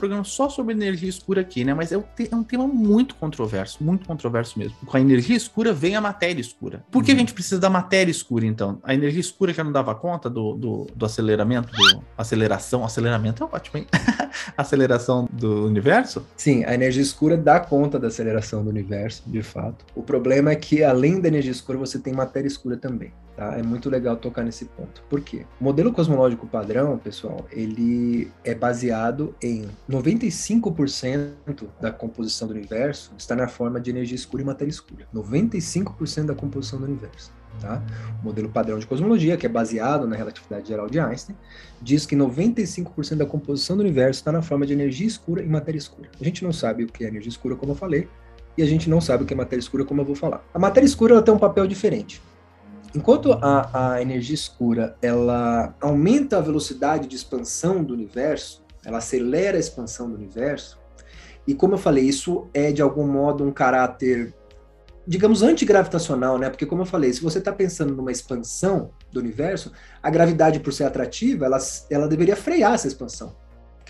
[0.00, 1.74] Programa só sobre energia escura aqui, né?
[1.74, 4.76] Mas é, é um tema muito controverso, muito controverso mesmo.
[4.86, 6.82] Com a energia escura vem a matéria escura.
[6.90, 7.20] Por que a uhum.
[7.20, 8.78] gente precisa da matéria escura, então?
[8.82, 12.84] A energia escura já não dava conta do, do, do aceleramento, do aceleração.
[12.84, 13.86] Aceleramento é ótimo, hein?
[14.56, 16.24] aceleração do universo?
[16.36, 19.84] Sim, a energia escura dá conta da aceleração do universo, de fato.
[19.94, 23.12] O problema é que, além da energia escura, você tem matéria escura também.
[23.40, 23.58] Tá?
[23.58, 25.02] É muito legal tocar nesse ponto.
[25.08, 25.46] Por quê?
[25.58, 31.30] O modelo cosmológico padrão, pessoal, ele é baseado em 95%
[31.80, 35.08] da composição do universo está na forma de energia escura e matéria escura.
[35.14, 37.32] 95% da composição do universo.
[37.62, 37.82] Tá?
[38.20, 41.34] O modelo padrão de cosmologia, que é baseado na relatividade geral de Einstein,
[41.80, 45.78] diz que 95% da composição do universo está na forma de energia escura e matéria
[45.78, 46.10] escura.
[46.20, 48.06] A gente não sabe o que é energia escura, como eu falei,
[48.58, 50.44] e a gente não sabe o que é matéria escura, como eu vou falar.
[50.52, 52.20] A matéria escura ela tem um papel diferente.
[52.94, 59.56] Enquanto a, a energia escura ela aumenta a velocidade de expansão do universo, ela acelera
[59.56, 60.80] a expansão do universo,
[61.46, 64.34] e como eu falei, isso é de algum modo um caráter,
[65.06, 66.50] digamos, antigravitacional, né?
[66.50, 69.72] Porque, como eu falei, se você está pensando numa expansão do universo,
[70.02, 71.58] a gravidade, por ser atrativa, ela,
[71.90, 73.34] ela deveria frear essa expansão.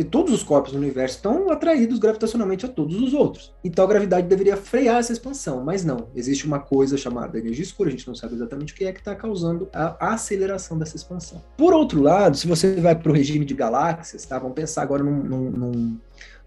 [0.00, 3.52] Porque todos os corpos do universo estão atraídos gravitacionalmente a todos os outros.
[3.62, 6.08] Então a gravidade deveria frear essa expansão, mas não.
[6.16, 9.00] Existe uma coisa chamada energia escura, a gente não sabe exatamente o que é que
[9.00, 11.44] está causando a aceleração dessa expansão.
[11.54, 14.38] Por outro lado, se você vai para o regime de galáxias, tá?
[14.38, 15.98] vamos pensar agora num, num, num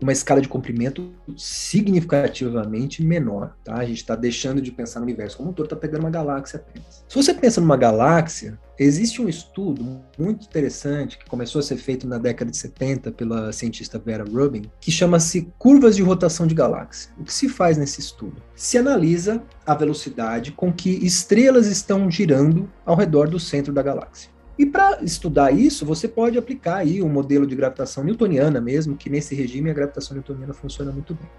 [0.02, 3.56] uma escala de comprimento significativamente menor.
[3.64, 3.76] Tá?
[3.76, 6.58] A gente está deixando de pensar no universo como um todo, está pegando uma galáxia
[6.58, 7.06] apenas.
[7.08, 12.08] Se você pensa numa galáxia, existe um estudo muito interessante que começou a ser feito
[12.08, 17.12] na década de 70 pela cientista Vera Rubin, que chama-se curvas de rotação de galáxia.
[17.18, 18.42] O que se faz nesse estudo?
[18.56, 24.32] Se analisa a velocidade com que estrelas estão girando ao redor do centro da galáxia.
[24.58, 29.10] E para estudar isso, você pode aplicar aí um modelo de gravitação newtoniana mesmo, que
[29.10, 31.30] nesse regime a gravitação newtoniana funciona muito bem.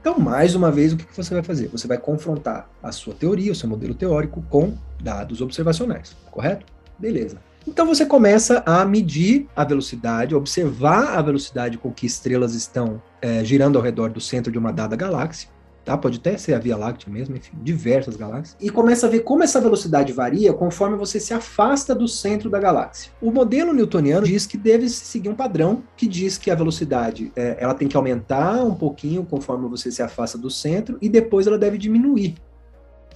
[0.00, 1.68] Então, mais uma vez, o que você vai fazer?
[1.68, 6.66] Você vai confrontar a sua teoria, o seu modelo teórico, com dados observacionais, correto?
[6.98, 7.38] Beleza.
[7.66, 13.44] Então você começa a medir a velocidade, observar a velocidade com que estrelas estão é,
[13.44, 15.50] girando ao redor do centro de uma dada galáxia,
[15.88, 15.96] tá?
[15.96, 18.54] Pode até ser a Via Láctea mesmo, enfim, diversas galáxias.
[18.60, 22.58] E começa a ver como essa velocidade varia conforme você se afasta do centro da
[22.58, 23.10] galáxia.
[23.22, 27.56] O modelo newtoniano diz que deve seguir um padrão que diz que a velocidade é,
[27.58, 31.56] ela tem que aumentar um pouquinho conforme você se afasta do centro e depois ela
[31.56, 32.34] deve diminuir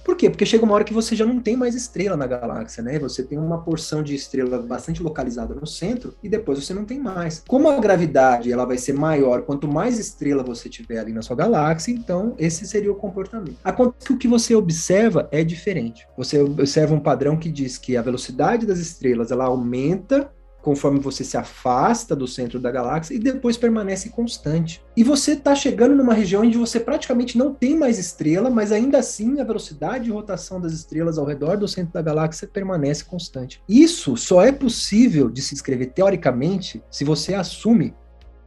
[0.03, 0.29] Por quê?
[0.29, 2.99] Porque chega uma hora que você já não tem mais estrela na galáxia, né?
[2.99, 6.99] Você tem uma porção de estrela bastante localizada no centro e depois você não tem
[6.99, 7.43] mais.
[7.47, 11.35] Como a gravidade ela vai ser maior quanto mais estrela você tiver ali na sua
[11.35, 13.57] galáxia, então esse seria o comportamento.
[13.63, 16.07] Acontece que o que você observa é diferente.
[16.17, 20.29] Você observa um padrão que diz que a velocidade das estrelas ela aumenta
[20.63, 24.81] conforme você se afasta do centro da galáxia e depois permanece constante.
[24.95, 28.97] E você está chegando numa região onde você praticamente não tem mais estrela, mas ainda
[28.97, 33.61] assim a velocidade de rotação das estrelas ao redor do centro da galáxia permanece constante.
[33.67, 37.93] Isso só é possível de se escrever teoricamente se você assume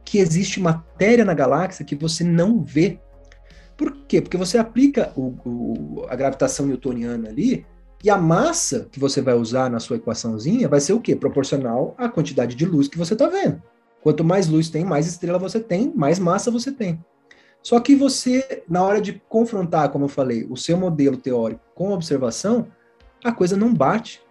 [0.03, 2.99] que existe matéria na galáxia que você não vê.
[3.77, 4.21] Por quê?
[4.21, 7.63] Porque você aplica o, o, a gravitação newtoniana ali
[8.07, 11.13] e a massa que você vai usar na sua equaçãozinha vai ser o quê?
[11.13, 13.61] Proporcional à quantidade de luz que você está vendo.
[14.01, 17.03] Quanto mais luz tem, mais estrela você tem, mais massa você tem.
[17.61, 21.89] Só que você, na hora de confrontar, como eu falei, o seu modelo teórico com
[21.89, 22.69] a observação,
[23.21, 24.21] a coisa não bate.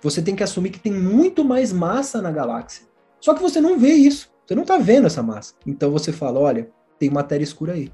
[0.00, 2.86] Você tem que assumir que tem muito mais massa na galáxia.
[3.18, 4.30] Só que você não vê isso.
[4.46, 5.54] Você não está vendo essa massa.
[5.66, 7.90] Então você fala: olha, tem matéria escura aí.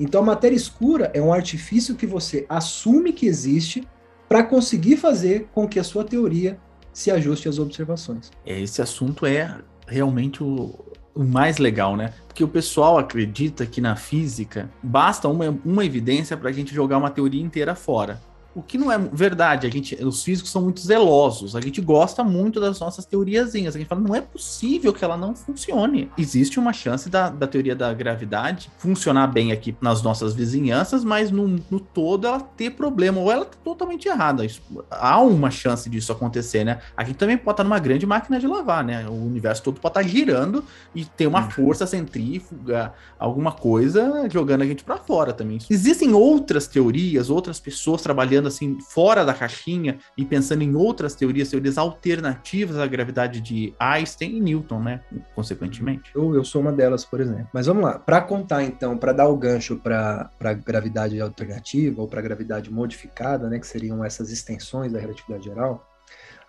[0.00, 3.86] Então a matéria escura é um artifício que você assume que existe
[4.28, 6.58] para conseguir fazer com que a sua teoria
[6.92, 8.30] se ajuste às observações.
[8.46, 10.74] Esse assunto é realmente o,
[11.14, 12.12] o mais legal, né?
[12.26, 16.98] Porque o pessoal acredita que na física basta uma, uma evidência para a gente jogar
[16.98, 18.20] uma teoria inteira fora.
[18.54, 22.22] O que não é verdade, a gente, os físicos são muito zelosos, a gente gosta
[22.22, 23.74] muito das nossas teoriazinhas.
[23.74, 26.10] A gente fala, não é possível que ela não funcione.
[26.16, 31.30] Existe uma chance da, da teoria da gravidade funcionar bem aqui nas nossas vizinhanças, mas
[31.30, 34.44] no, no todo ela ter problema, ou ela tá totalmente errada.
[34.44, 36.80] Isso, há uma chance disso acontecer, né?
[36.96, 39.06] A gente também pode estar numa grande máquina de lavar, né?
[39.08, 40.64] O universo todo pode estar girando
[40.94, 41.50] e ter uma uhum.
[41.50, 45.58] força centrífuga, alguma coisa jogando a gente para fora também.
[45.68, 51.14] Existem outras teorias, outras pessoas trabalhando pensando assim fora da caixinha e pensando em outras
[51.14, 55.00] teorias, teorias alternativas à gravidade de Einstein e Newton, né?
[55.34, 56.10] Consequentemente.
[56.14, 57.48] Eu, eu sou uma delas, por exemplo.
[57.52, 60.30] Mas vamos lá, para contar então, para dar o gancho para
[60.64, 65.88] gravidade alternativa ou para gravidade modificada, né, que seriam essas extensões da relatividade geral.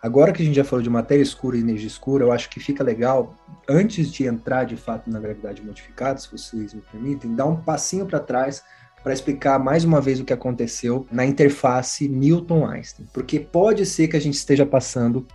[0.01, 2.59] Agora que a gente já falou de matéria escura e energia escura, eu acho que
[2.59, 3.35] fica legal,
[3.67, 8.05] antes de entrar de fato na gravidade modificada, se vocês me permitem, dar um passinho
[8.05, 8.63] para trás
[9.05, 14.17] para explicar mais uma vez o que aconteceu na interface Newton-Einstein, porque pode ser que
[14.17, 15.27] a gente esteja passando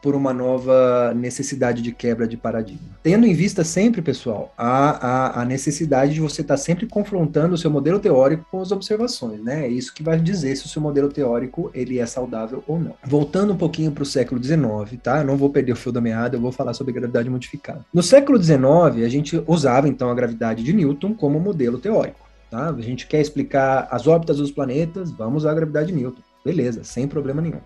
[0.00, 2.88] por uma nova necessidade de quebra de paradigma.
[3.02, 7.54] Tendo em vista sempre, pessoal, a, a, a necessidade de você estar tá sempre confrontando
[7.54, 9.66] o seu modelo teórico com as observações, né?
[9.66, 12.94] É isso que vai dizer se o seu modelo teórico ele é saudável ou não.
[13.04, 15.18] Voltando um pouquinho para o século XIX, tá?
[15.18, 17.84] Eu não vou perder o fio da meada, eu vou falar sobre gravidade modificada.
[17.92, 22.27] No século XIX, a gente usava então a gravidade de Newton como modelo teórico.
[22.50, 22.70] Tá?
[22.70, 26.22] A gente quer explicar as órbitas dos planetas, vamos à gravidade de Newton.
[26.44, 27.60] Beleza, sem problema nenhum.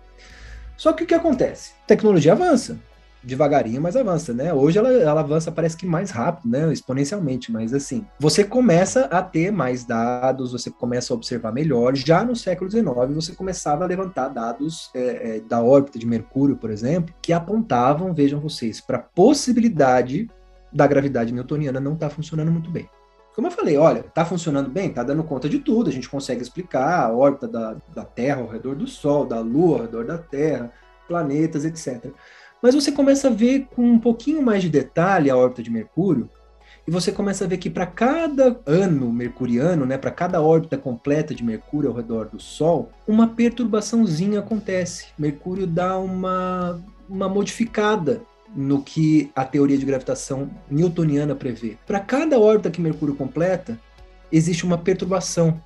[0.75, 1.71] Só que o que acontece?
[1.83, 2.77] A tecnologia avança,
[3.23, 4.53] devagarinho, mas avança, né?
[4.53, 6.71] Hoje ela, ela avança, parece que mais rápido, né?
[6.73, 11.95] Exponencialmente, mas assim, você começa a ter mais dados, você começa a observar melhor.
[11.95, 16.57] Já no século XIX, você começava a levantar dados é, é, da órbita de Mercúrio,
[16.57, 20.29] por exemplo, que apontavam, vejam vocês, para a possibilidade
[20.73, 22.89] da gravidade newtoniana não estar tá funcionando muito bem.
[23.35, 26.41] Como eu falei, olha, tá funcionando bem, tá dando conta de tudo, a gente consegue
[26.41, 30.17] explicar a órbita da, da Terra ao redor do Sol, da Lua ao redor da
[30.17, 30.71] Terra,
[31.07, 32.11] planetas, etc.
[32.61, 36.29] Mas você começa a ver com um pouquinho mais de detalhe a órbita de Mercúrio,
[36.85, 41.33] e você começa a ver que para cada ano mercuriano, né, para cada órbita completa
[41.33, 45.07] de Mercúrio ao redor do Sol, uma perturbaçãozinha acontece.
[45.17, 48.21] Mercúrio dá uma, uma modificada
[48.55, 51.77] no que a teoria de gravitação newtoniana prevê.
[51.85, 53.79] Para cada órbita que Mercúrio completa,
[54.31, 55.61] existe uma perturbação.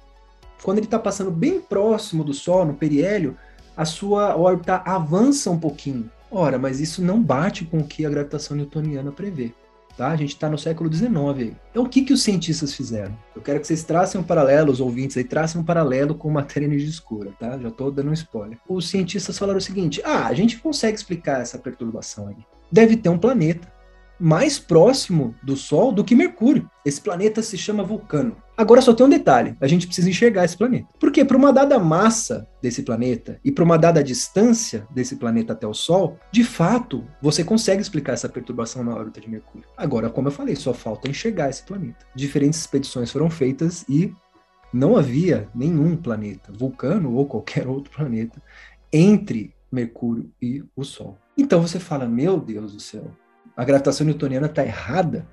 [0.64, 3.36] Quando ele está passando bem próximo do Sol, no periélio,
[3.76, 6.10] a sua órbita avança um pouquinho.
[6.32, 9.54] Ora, mas isso não bate com o que a gravitação newtoniana prevê.
[9.96, 10.10] Tá?
[10.10, 11.56] A gente está no século XIX aí.
[11.72, 13.18] Então, o que, que os cientistas fizeram?
[13.36, 16.68] Eu quero que vocês tracem um paralelo, os ouvintes aí, tracem um paralelo com matéria
[16.68, 17.58] energia escura, tá?
[17.58, 18.60] Já estou dando um spoiler.
[18.70, 22.38] Os cientistas falaram o seguinte: ah, a gente consegue explicar essa perturbação aí
[22.72, 23.68] deve ter um planeta
[24.20, 26.70] mais próximo do Sol do que Mercúrio.
[26.86, 28.36] Esse planeta se chama Vulcano.
[28.56, 30.88] Agora só tem um detalhe: a gente precisa enxergar esse planeta.
[31.00, 35.68] Porque para uma dada massa desse planeta e para uma dada distância desse planeta até
[35.68, 39.68] o Sol, de fato, você consegue explicar essa perturbação na órbita de Mercúrio.
[39.78, 42.06] Agora, como eu falei, só falta enxergar esse planeta.
[42.16, 44.14] Diferentes expedições foram feitas e
[44.74, 48.42] não havia nenhum planeta, Vulcano ou qualquer outro planeta,
[48.92, 51.18] entre Mercúrio e o Sol.
[51.38, 53.12] Então você fala, meu Deus do céu,
[53.56, 55.28] a gravitação newtoniana está errada?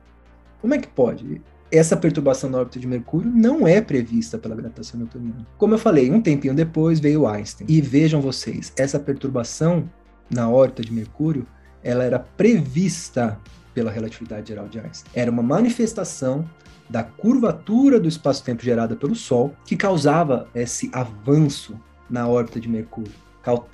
[0.61, 1.43] Como é que pode?
[1.77, 5.47] essa perturbação na órbita de Mercúrio não é prevista pela gravitação newtoniana.
[5.59, 7.67] Como eu falei, um tempinho depois veio Einstein.
[7.69, 9.91] E vejam vocês, essa perturbação
[10.31, 11.47] na órbita de Mercúrio,
[11.83, 13.39] ela era prevista
[13.75, 15.11] pela relatividade geral de Einstein.
[15.15, 16.49] Era uma manifestação
[16.89, 21.79] da curvatura do espaço-tempo gerada pelo Sol que causava esse avanço
[22.09, 23.13] na órbita de Mercúrio,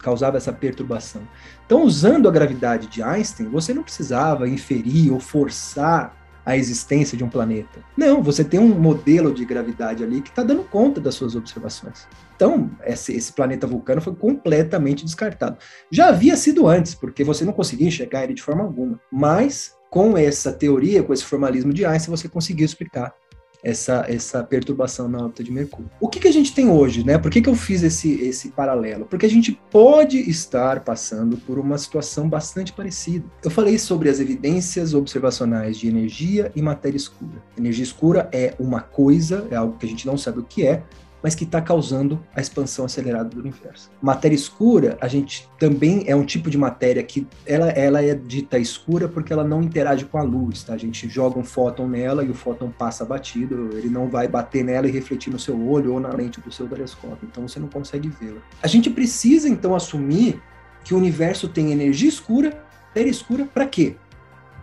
[0.02, 1.22] causava essa perturbação.
[1.64, 7.22] Então, usando a gravidade de Einstein, você não precisava inferir ou forçar a existência de
[7.22, 7.80] um planeta.
[7.96, 12.06] Não, você tem um modelo de gravidade ali que está dando conta das suas observações.
[12.34, 15.58] Então, esse, esse, planeta vulcano foi completamente descartado.
[15.90, 18.98] Já havia sido antes, porque você não conseguia enxergar ele de forma alguma.
[19.12, 23.14] Mas, com essa teoria, com esse formalismo de Einstein, você conseguiu explicar
[23.62, 25.90] essa, essa perturbação na órbita de Mercúrio.
[26.00, 27.18] O que, que a gente tem hoje, né?
[27.18, 29.04] Por que, que eu fiz esse, esse paralelo?
[29.04, 33.24] Porque a gente pode estar passando por uma situação bastante parecida.
[33.42, 37.42] Eu falei sobre as evidências observacionais de energia e matéria escura.
[37.56, 40.82] Energia escura é uma coisa, é algo que a gente não sabe o que é,
[41.22, 43.90] mas que está causando a expansão acelerada do universo.
[44.00, 48.58] Matéria escura, a gente também é um tipo de matéria que ela, ela é dita
[48.58, 50.74] escura porque ela não interage com a luz, tá?
[50.74, 54.64] A gente joga um fóton nela e o fóton passa batido, ele não vai bater
[54.64, 57.68] nela e refletir no seu olho ou na lente do seu telescópio, então você não
[57.68, 58.40] consegue vê-la.
[58.62, 60.40] A gente precisa então assumir
[60.84, 63.96] que o universo tem energia escura, matéria escura, para quê?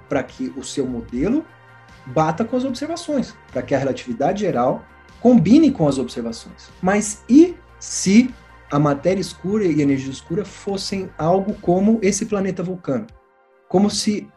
[0.10, 1.45] Para que o seu modelo
[2.08, 4.84] bata com as observações, para que a relatividade geral
[5.22, 6.70] combine com as observações.
[6.82, 8.34] Mas e se
[8.72, 13.07] a matéria escura e a energia escura fossem algo como esse planeta vulcano?
[13.70, 14.28] Como se,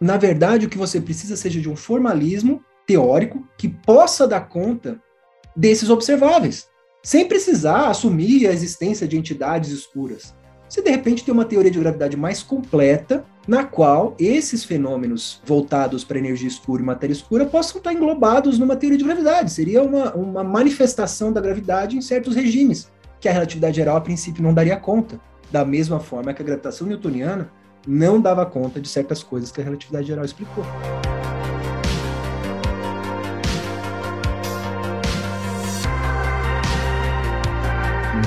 [0.00, 5.00] na verdade, o que você precisa seja de um formalismo teórico que possa dar conta
[5.56, 6.66] desses observáveis,
[7.02, 10.34] sem precisar assumir a existência de entidades escuras.
[10.68, 16.04] Você de repente tem uma teoria de gravidade mais completa na qual esses fenômenos voltados
[16.04, 19.52] para energia escura e matéria escura possam estar englobados numa teoria de gravidade.
[19.52, 22.90] Seria uma, uma manifestação da gravidade em certos regimes,
[23.20, 25.20] que a relatividade geral, a princípio, não daria conta.
[25.50, 27.50] Da mesma forma que a gravitação newtoniana
[27.86, 30.64] não dava conta de certas coisas que a relatividade geral explicou.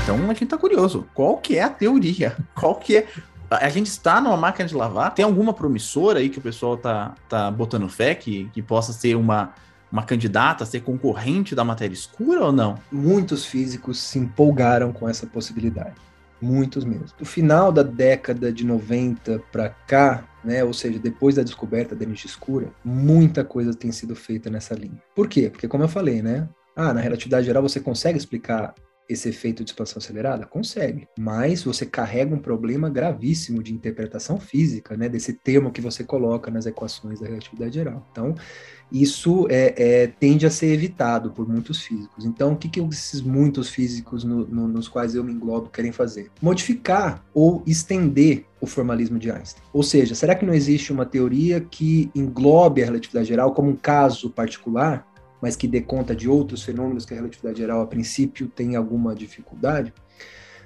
[0.03, 1.07] Então a gente tá curioso.
[1.15, 2.37] Qual que é a teoria?
[2.53, 3.07] Qual que é
[3.49, 5.13] a gente está numa máquina de lavar?
[5.13, 9.15] Tem alguma promissora aí que o pessoal tá, tá botando fé que, que possa ser
[9.15, 9.53] uma,
[9.91, 12.75] uma candidata ser concorrente da matéria escura ou não?
[12.91, 15.95] Muitos físicos se empolgaram com essa possibilidade.
[16.41, 17.07] Muitos mesmo.
[17.19, 22.03] No final da década de 90 para cá, né, ou seja, depois da descoberta da
[22.03, 25.01] energia escura, muita coisa tem sido feita nessa linha.
[25.15, 25.49] Por quê?
[25.49, 26.47] Porque, como eu falei, né?
[26.75, 28.75] Ah, na relatividade geral você consegue explicar
[29.09, 30.45] esse efeito de expansão acelerada?
[30.45, 36.03] Consegue, mas você carrega um problema gravíssimo de interpretação física, né, desse termo que você
[36.03, 38.07] coloca nas equações da relatividade geral.
[38.11, 38.35] Então,
[38.91, 42.23] isso é, é, tende a ser evitado por muitos físicos.
[42.23, 45.91] Então, o que, que esses muitos físicos no, no, nos quais eu me englobo querem
[45.91, 46.29] fazer?
[46.41, 49.63] Modificar ou estender o formalismo de Einstein.
[49.73, 53.75] Ou seja, será que não existe uma teoria que englobe a relatividade geral como um
[53.75, 55.05] caso particular
[55.45, 59.13] mas que dê conta de outros fenômenos que a relatividade geral, a princípio, tem alguma
[59.13, 59.93] dificuldade,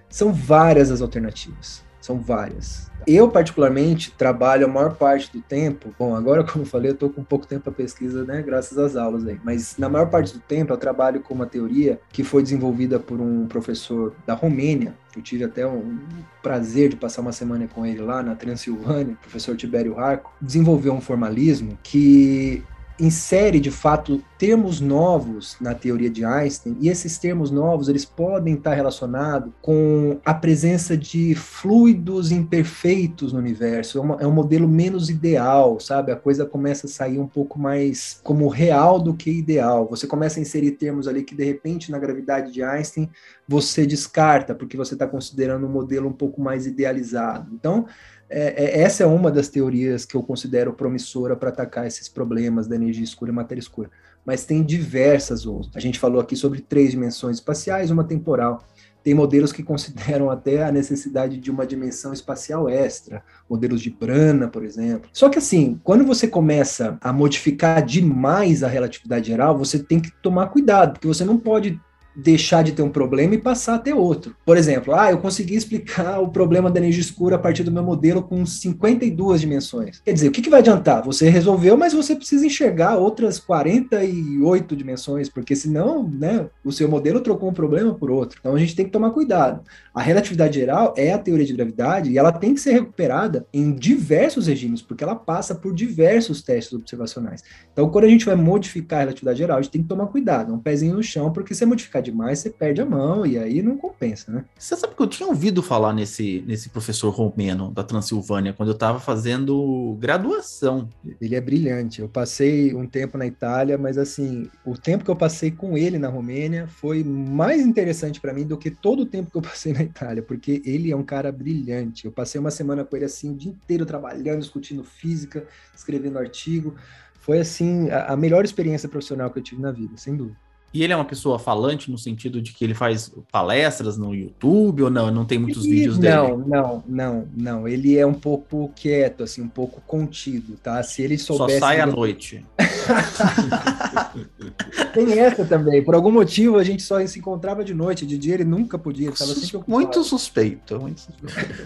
[0.07, 1.83] são várias as alternativas.
[1.99, 2.89] São várias.
[3.05, 5.93] Eu, particularmente, trabalho a maior parte do tempo.
[5.99, 8.41] Bom, agora, como eu falei, eu estou com pouco tempo para pesquisa, né?
[8.41, 9.37] Graças às aulas aí.
[9.43, 13.19] Mas na maior parte do tempo, eu trabalho com uma teoria que foi desenvolvida por
[13.19, 14.95] um professor da Romênia.
[15.13, 15.99] Eu tive até um
[16.41, 20.31] prazer de passar uma semana com ele lá na Transilvânia, professor Tibério Arco.
[20.41, 22.63] Desenvolveu um formalismo que
[22.99, 28.55] insere de fato termos novos na teoria de Einstein e esses termos novos eles podem
[28.55, 33.97] estar relacionados com a presença de fluidos imperfeitos no universo.
[33.97, 36.11] É, uma, é, um modelo menos ideal sabe?
[36.11, 39.87] A coisa começa a sair um pouco mais como real do que ideal.
[39.89, 43.09] Você começa a inserir termos ali que de repente na gravidade de Einstein
[43.47, 47.49] você descarta porque você está considerando um modelo um pouco mais idealizado.
[47.53, 47.85] Então
[48.29, 52.67] é, é, essa é uma das teorias que eu considero promissora para atacar esses problemas
[52.67, 53.89] da energia escura e matéria escura.
[54.23, 55.75] Mas tem diversas outras.
[55.75, 58.63] A gente falou aqui sobre três dimensões espaciais, uma temporal.
[59.03, 64.47] Tem modelos que consideram até a necessidade de uma dimensão espacial extra, modelos de Brana,
[64.47, 65.09] por exemplo.
[65.11, 70.11] Só que assim, quando você começa a modificar demais a relatividade geral, você tem que
[70.21, 71.79] tomar cuidado, porque você não pode
[72.21, 74.35] deixar de ter um problema e passar a ter outro.
[74.45, 77.83] Por exemplo, ah, eu consegui explicar o problema da energia escura a partir do meu
[77.83, 80.01] modelo com 52 dimensões.
[80.03, 81.03] Quer dizer, o que, que vai adiantar?
[81.03, 87.21] Você resolveu, mas você precisa enxergar outras 48 dimensões, porque senão, né, o seu modelo
[87.21, 88.37] trocou um problema por outro.
[88.39, 89.61] Então a gente tem que tomar cuidado.
[89.93, 93.73] A relatividade geral é a teoria de gravidade e ela tem que ser recuperada em
[93.73, 97.43] diversos regimes, porque ela passa por diversos testes observacionais.
[97.71, 100.53] Então, quando a gente vai modificar a relatividade geral, a gente tem que tomar cuidado,
[100.53, 103.77] um pezinho no chão, porque se modificar demais, você perde a mão e aí não
[103.77, 104.45] compensa, né?
[104.57, 108.73] Você sabe que eu tinha ouvido falar nesse, nesse professor romeno da Transilvânia quando eu
[108.73, 110.89] estava fazendo graduação.
[111.21, 112.01] Ele é brilhante.
[112.01, 115.97] Eu passei um tempo na Itália, mas assim, o tempo que eu passei com ele
[115.97, 119.73] na Romênia foi mais interessante para mim do que todo o tempo que eu passei
[119.73, 122.05] na Itália, porque ele é um cara brilhante.
[122.05, 125.45] Eu passei uma semana com ele assim, o dia inteiro trabalhando, discutindo física,
[125.75, 126.75] escrevendo artigo.
[127.19, 130.48] Foi assim a, a melhor experiência profissional que eu tive na vida, sem dúvida.
[130.71, 134.83] E ele é uma pessoa falante no sentido de que ele faz palestras no YouTube
[134.83, 135.09] ou não?
[135.09, 136.43] Não tem muitos e, vídeos não, dele?
[136.47, 137.67] Não, não, não.
[137.67, 140.81] Ele é um pouco quieto, assim, um pouco contido, tá?
[140.83, 141.59] Se ele soubesse.
[141.59, 142.45] Só sai à noite.
[144.93, 145.83] tem essa também.
[145.83, 148.05] Por algum motivo a gente só se encontrava de noite.
[148.05, 149.09] De dia ele nunca podia.
[149.09, 149.65] Ocupado.
[149.67, 150.79] Muito suspeito.
[150.79, 151.63] Muito suspeito.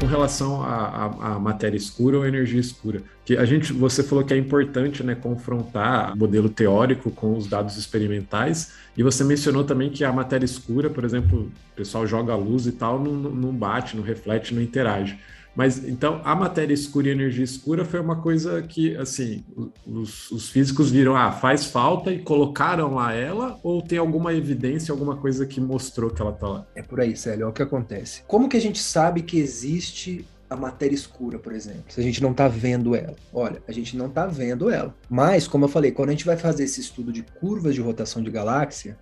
[0.00, 3.02] com relação à, matéria escura ou energia escura.
[3.24, 7.46] Que a gente, você falou que é importante né, confrontar o modelo teórico com os
[7.46, 12.32] dados experimentais, e você mencionou também que a matéria escura, por exemplo, o pessoal joga
[12.32, 15.18] a luz e tal, não, não bate, não reflete, não interage.
[15.54, 19.44] Mas então a matéria escura e a energia escura foi uma coisa que, assim,
[19.86, 24.92] os, os, físicos viram, ah, faz falta e colocaram lá ela, ou tem alguma evidência,
[24.92, 26.66] alguma coisa que mostrou que ela tá lá?
[26.74, 28.22] É por aí, Célio, é o que acontece.
[28.26, 32.20] Como que a gente sabe que existe a matéria escura, por exemplo, se a gente
[32.20, 33.14] não está vendo ela.
[33.32, 34.92] Olha, a gente não está vendo ela.
[35.08, 38.20] Mas, como eu falei, quando a gente vai fazer esse estudo de curvas de rotação
[38.20, 38.98] de galáxia,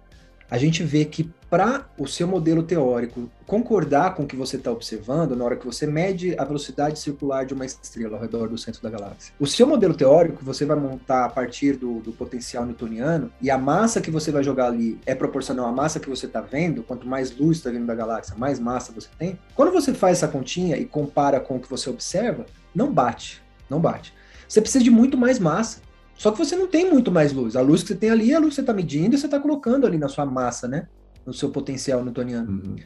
[0.50, 4.70] a gente vê que para o seu modelo teórico concordar com o que você está
[4.70, 8.58] observando, na hora que você mede a velocidade circular de uma estrela ao redor do
[8.58, 12.66] centro da galáxia, o seu modelo teórico você vai montar a partir do, do potencial
[12.66, 16.26] newtoniano e a massa que você vai jogar ali é proporcional à massa que você
[16.26, 16.82] está vendo.
[16.82, 19.38] Quanto mais luz está vindo da galáxia, mais massa você tem.
[19.54, 22.44] Quando você faz essa continha e compara com o que você observa,
[22.74, 24.12] não bate, não bate.
[24.46, 25.80] Você precisa de muito mais massa.
[26.18, 27.54] Só que você não tem muito mais luz.
[27.54, 29.26] A luz que você tem ali é a luz que você está medindo e você
[29.26, 30.88] está colocando ali na sua massa, né?
[31.24, 32.50] No seu potencial newtoniano.
[32.50, 32.76] Uhum.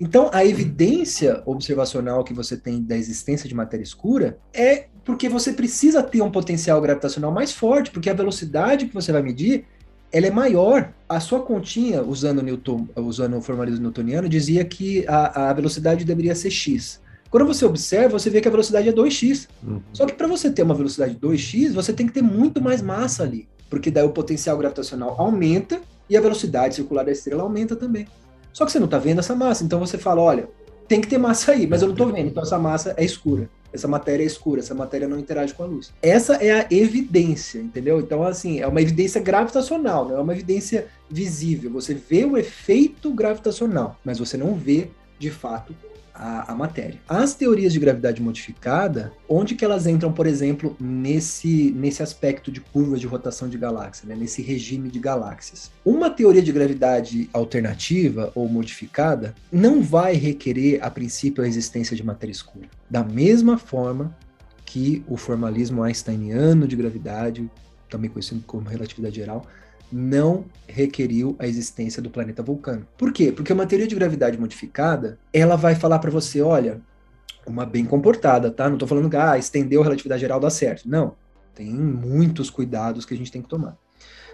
[0.00, 5.52] Então, a evidência observacional que você tem da existência de matéria escura é porque você
[5.52, 9.66] precisa ter um potencial gravitacional mais forte, porque a velocidade que você vai medir
[10.12, 10.92] ela é maior.
[11.08, 16.34] A sua continha, usando, Newton, usando o formalismo newtoniano, dizia que a, a velocidade deveria
[16.34, 16.99] ser x.
[17.30, 19.46] Quando você observa, você vê que a velocidade é 2x.
[19.62, 19.80] Uhum.
[19.92, 23.22] Só que para você ter uma velocidade 2x, você tem que ter muito mais massa
[23.22, 28.06] ali, porque daí o potencial gravitacional aumenta e a velocidade circular da estrela aumenta também.
[28.52, 30.48] Só que você não está vendo essa massa, então você fala, olha,
[30.88, 33.48] tem que ter massa aí, mas eu não estou vendo, então essa massa é escura.
[33.72, 35.92] Essa matéria é escura, essa matéria não interage com a luz.
[36.02, 38.00] Essa é a evidência, entendeu?
[38.00, 41.70] Então, assim, é uma evidência gravitacional, não é uma evidência visível.
[41.70, 45.72] Você vê o efeito gravitacional, mas você não vê, de fato,
[46.20, 47.00] a, a, matéria.
[47.08, 52.60] As teorias de gravidade modificada, onde que elas entram, por exemplo, nesse, nesse aspecto de
[52.60, 55.70] curvas de rotação de galáxias, né, nesse regime de galáxias?
[55.82, 62.04] Uma teoria de gravidade alternativa ou modificada não vai requerer, a princípio, a existência de
[62.04, 62.68] matéria escura.
[62.88, 64.14] Da mesma forma
[64.66, 67.50] que o formalismo einsteiniano de gravidade,
[67.88, 69.46] também conhecido como relatividade geral,
[69.92, 72.86] não requeriu a existência do planeta Vulcano.
[72.96, 73.32] Por quê?
[73.32, 76.80] Porque uma teoria de gravidade modificada, ela vai falar para você, olha,
[77.46, 78.66] uma bem comportada, tá?
[78.68, 80.88] Não estou falando que ah, estendeu a relatividade geral dá certo.
[80.88, 81.14] Não.
[81.54, 83.76] Tem muitos cuidados que a gente tem que tomar.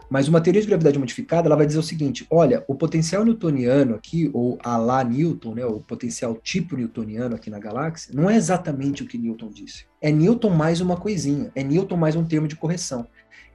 [0.09, 3.95] Mas uma teoria de gravidade modificada, ela vai dizer o seguinte: olha, o potencial newtoniano
[3.97, 8.37] aqui, ou a lá Newton, né, o potencial tipo newtoniano aqui na galáxia, não é
[8.37, 9.85] exatamente o que Newton disse.
[10.01, 13.07] É Newton mais uma coisinha, é Newton mais um termo de correção.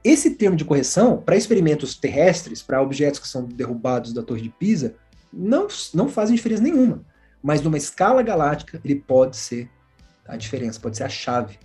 [0.04, 4.48] Esse termo de correção, para experimentos terrestres, para objetos que são derrubados da Torre de
[4.48, 4.94] Pisa,
[5.32, 7.04] não, não fazem diferença nenhuma.
[7.42, 9.70] Mas numa escala galáctica, ele pode ser
[10.26, 11.58] a diferença, pode ser a chave.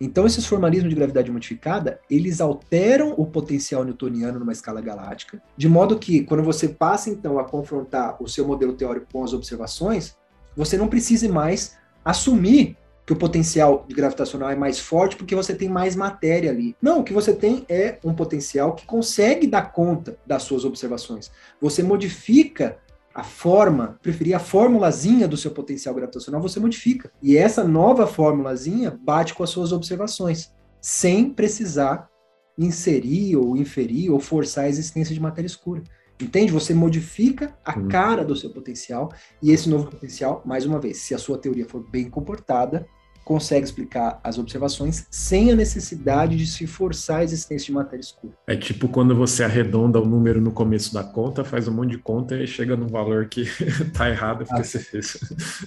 [0.00, 5.68] Então, esses formalismos de gravidade modificada, eles alteram o potencial newtoniano numa escala galáctica, de
[5.68, 10.16] modo que, quando você passa, então, a confrontar o seu modelo teórico com as observações,
[10.56, 12.76] você não precise mais assumir
[13.08, 16.76] que o potencial gravitacional é mais forte porque você tem mais matéria ali.
[16.80, 21.30] Não, o que você tem é um potencial que consegue dar conta das suas observações.
[21.58, 22.76] Você modifica
[23.14, 27.10] a forma, preferir a formulazinha do seu potencial gravitacional, você modifica.
[27.22, 32.10] E essa nova formulazinha bate com as suas observações, sem precisar
[32.58, 35.82] inserir ou inferir ou forçar a existência de matéria escura.
[36.20, 36.52] Entende?
[36.52, 37.88] Você modifica a uhum.
[37.88, 39.10] cara do seu potencial
[39.42, 42.86] e esse novo potencial, mais uma vez, se a sua teoria for bem comportada,
[43.28, 48.32] consegue explicar as observações sem a necessidade de se forçar a existência de matéria escura.
[48.46, 51.98] É tipo quando você arredonda o número no começo da conta, faz um monte de
[51.98, 53.44] conta e chega num valor que
[53.92, 55.18] tá errado porque ah, você fez.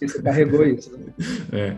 [0.01, 0.91] Você carregou isso.
[0.97, 1.13] Né?
[1.51, 1.77] É.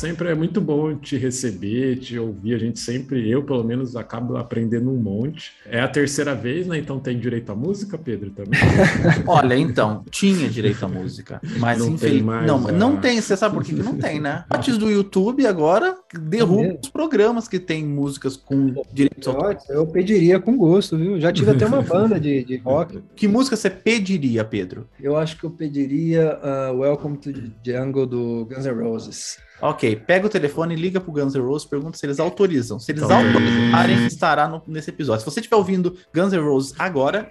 [0.00, 2.54] sempre, é muito bom te receber, te ouvir.
[2.54, 5.52] A gente sempre, eu pelo menos, acabo aprendendo um monte.
[5.66, 6.78] É a terceira vez, né?
[6.78, 8.58] Então tem direito à música, Pedro, também?
[9.28, 11.38] Olha, então, tinha direito à música.
[11.58, 12.46] Mas não tem mais.
[12.46, 12.72] Não, a...
[12.72, 13.20] não tem.
[13.20, 14.44] Você sabe por que, que não tem, né?
[14.50, 19.68] Antes do YouTube agora derruba é os programas que tem músicas com direitos autorais.
[19.68, 21.20] Eu pediria com gosto, viu?
[21.20, 23.00] Já tive até uma banda de, de rock.
[23.14, 24.88] Que música você pediria, Pedro?
[24.98, 29.38] Eu acho que eu pediria uh, Welcome to the Jungle do Guns N' Roses.
[29.60, 32.78] Ok, pega o telefone, liga pro Guns N' Roses, pergunta se eles autorizam.
[32.78, 35.20] Se eles autorizarem, estará no, nesse episódio.
[35.20, 37.30] Se você estiver ouvindo Guns N' Roses agora,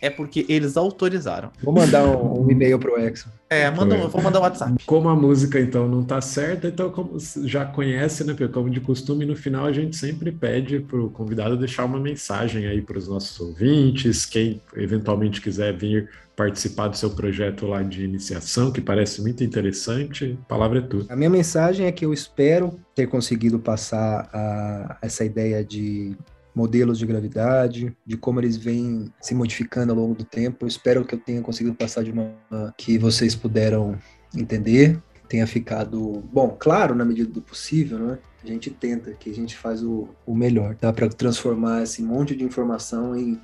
[0.00, 1.50] é porque eles autorizaram.
[1.62, 3.30] Vou mandar um, um e-mail pro Exxon.
[3.48, 4.06] É, manda, é.
[4.06, 4.84] vou mandar um WhatsApp.
[4.86, 9.26] Como a música então não tá certa, então como já conhece, né, como de costume,
[9.26, 13.38] no final a gente sempre pede pro convidado deixar uma mensagem aí para os nossos
[13.40, 19.44] ouvintes, quem eventualmente quiser vir participar do seu projeto lá de iniciação, que parece muito
[19.44, 20.38] interessante.
[20.42, 21.06] A palavra é tudo.
[21.10, 26.16] A minha mensagem é que eu espero ter conseguido passar a, essa ideia de
[26.54, 30.64] modelos de gravidade, de como eles vêm se modificando ao longo do tempo.
[30.64, 32.34] Eu espero que eu tenha conseguido passar de uma
[32.76, 33.98] que vocês puderam
[34.34, 38.18] entender, tenha ficado bom, claro, na medida do possível, né?
[38.42, 42.34] A gente tenta, que a gente faz o, o melhor, dá para transformar esse monte
[42.34, 43.40] de informação em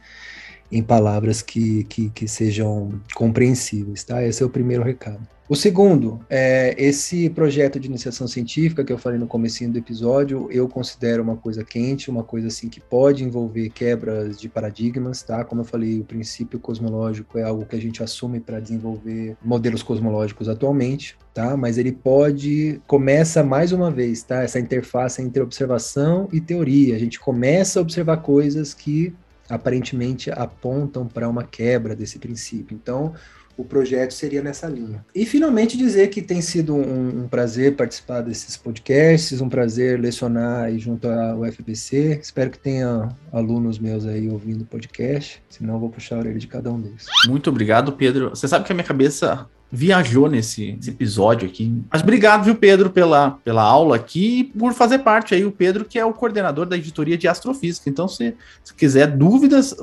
[0.70, 4.24] em palavras que, que, que, sejam compreensíveis, tá?
[4.24, 5.26] Esse é o primeiro recado.
[5.48, 10.48] O segundo, é esse projeto de iniciação científica que eu falei no comecinho do episódio,
[10.50, 15.44] eu considero uma coisa quente, uma coisa assim que pode envolver quebras de paradigmas, tá?
[15.44, 19.84] Como eu falei, o princípio cosmológico é algo que a gente assume para desenvolver modelos
[19.84, 21.56] cosmológicos atualmente, tá?
[21.56, 24.42] Mas ele pode começa mais uma vez, tá?
[24.42, 26.96] Essa interface entre observação e teoria.
[26.96, 29.14] A gente começa a observar coisas que
[29.48, 32.74] aparentemente apontam para uma quebra desse princípio.
[32.74, 33.14] Então,
[33.56, 35.04] o projeto seria nessa linha.
[35.14, 40.64] E finalmente dizer que tem sido um, um, prazer participar desses podcasts, um prazer lecionar
[40.64, 42.20] aí junto ao UFBC.
[42.22, 46.46] Espero que tenha alunos meus aí ouvindo o podcast, senão vou puxar a orelha de
[46.46, 47.06] cada um deles.
[47.26, 48.30] Muito obrigado, Pedro.
[48.30, 51.82] Você sabe que a minha cabeça viajou nesse, nesse, episódio aqui.
[51.90, 55.84] Mas obrigado, viu, Pedro, pela, pela aula aqui e por fazer parte aí, o Pedro,
[55.84, 57.90] que é o coordenador da editoria de Astrofísica.
[57.90, 59.74] Então, se, se quiser dúvidas,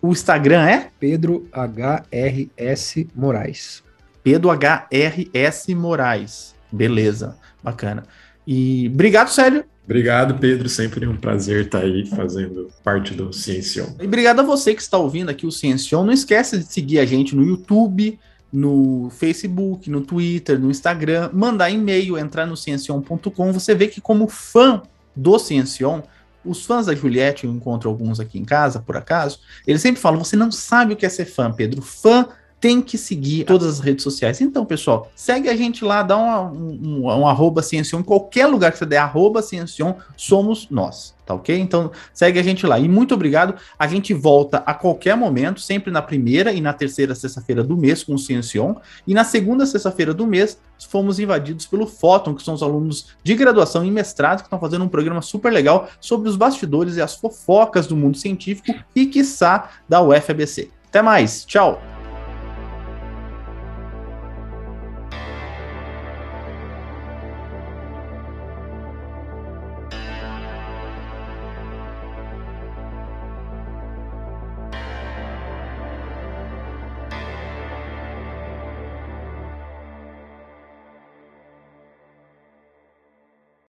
[0.00, 0.90] o Instagram é?
[0.98, 3.82] Pedro HRS Moraes.
[4.22, 6.54] Pedro HRS Moraes.
[6.70, 8.04] Beleza, bacana.
[8.46, 9.64] E obrigado, Célio.
[9.84, 10.68] Obrigado, Pedro.
[10.68, 13.86] Sempre um prazer estar aí fazendo parte do Ciencion.
[14.00, 16.04] E obrigado a você que está ouvindo aqui o Ciencion.
[16.04, 18.18] Não esquece de seguir a gente no YouTube,
[18.52, 24.28] no Facebook, no Twitter, no Instagram, mandar e-mail, entrar no ciencion.com, você vê que como
[24.28, 24.82] fã
[25.14, 26.02] do Ciencion,
[26.44, 30.22] os fãs da Juliette, eu encontro alguns aqui em casa, por acaso, eles sempre falam,
[30.22, 31.82] você não sabe o que é ser fã, Pedro.
[31.82, 32.26] Fã
[32.60, 34.40] tem que seguir todas as redes sociais.
[34.40, 38.70] Então, pessoal, segue a gente lá, dá um, um, um arroba Ciencion, em qualquer lugar
[38.70, 41.56] que você der arroba Ciencion, somos nós, tá ok?
[41.56, 42.78] Então, segue a gente lá.
[42.78, 43.54] E muito obrigado.
[43.78, 48.02] A gente volta a qualquer momento, sempre na primeira e na terceira sexta-feira do mês
[48.02, 48.74] com o Ciencion.
[49.06, 50.58] E na segunda sexta-feira do mês,
[50.88, 54.84] fomos invadidos pelo Fóton, que são os alunos de graduação e mestrado que estão fazendo
[54.84, 59.70] um programa super legal sobre os bastidores e as fofocas do mundo científico e, quiçá,
[59.88, 60.70] da UFABC.
[60.88, 61.44] Até mais.
[61.44, 61.99] Tchau.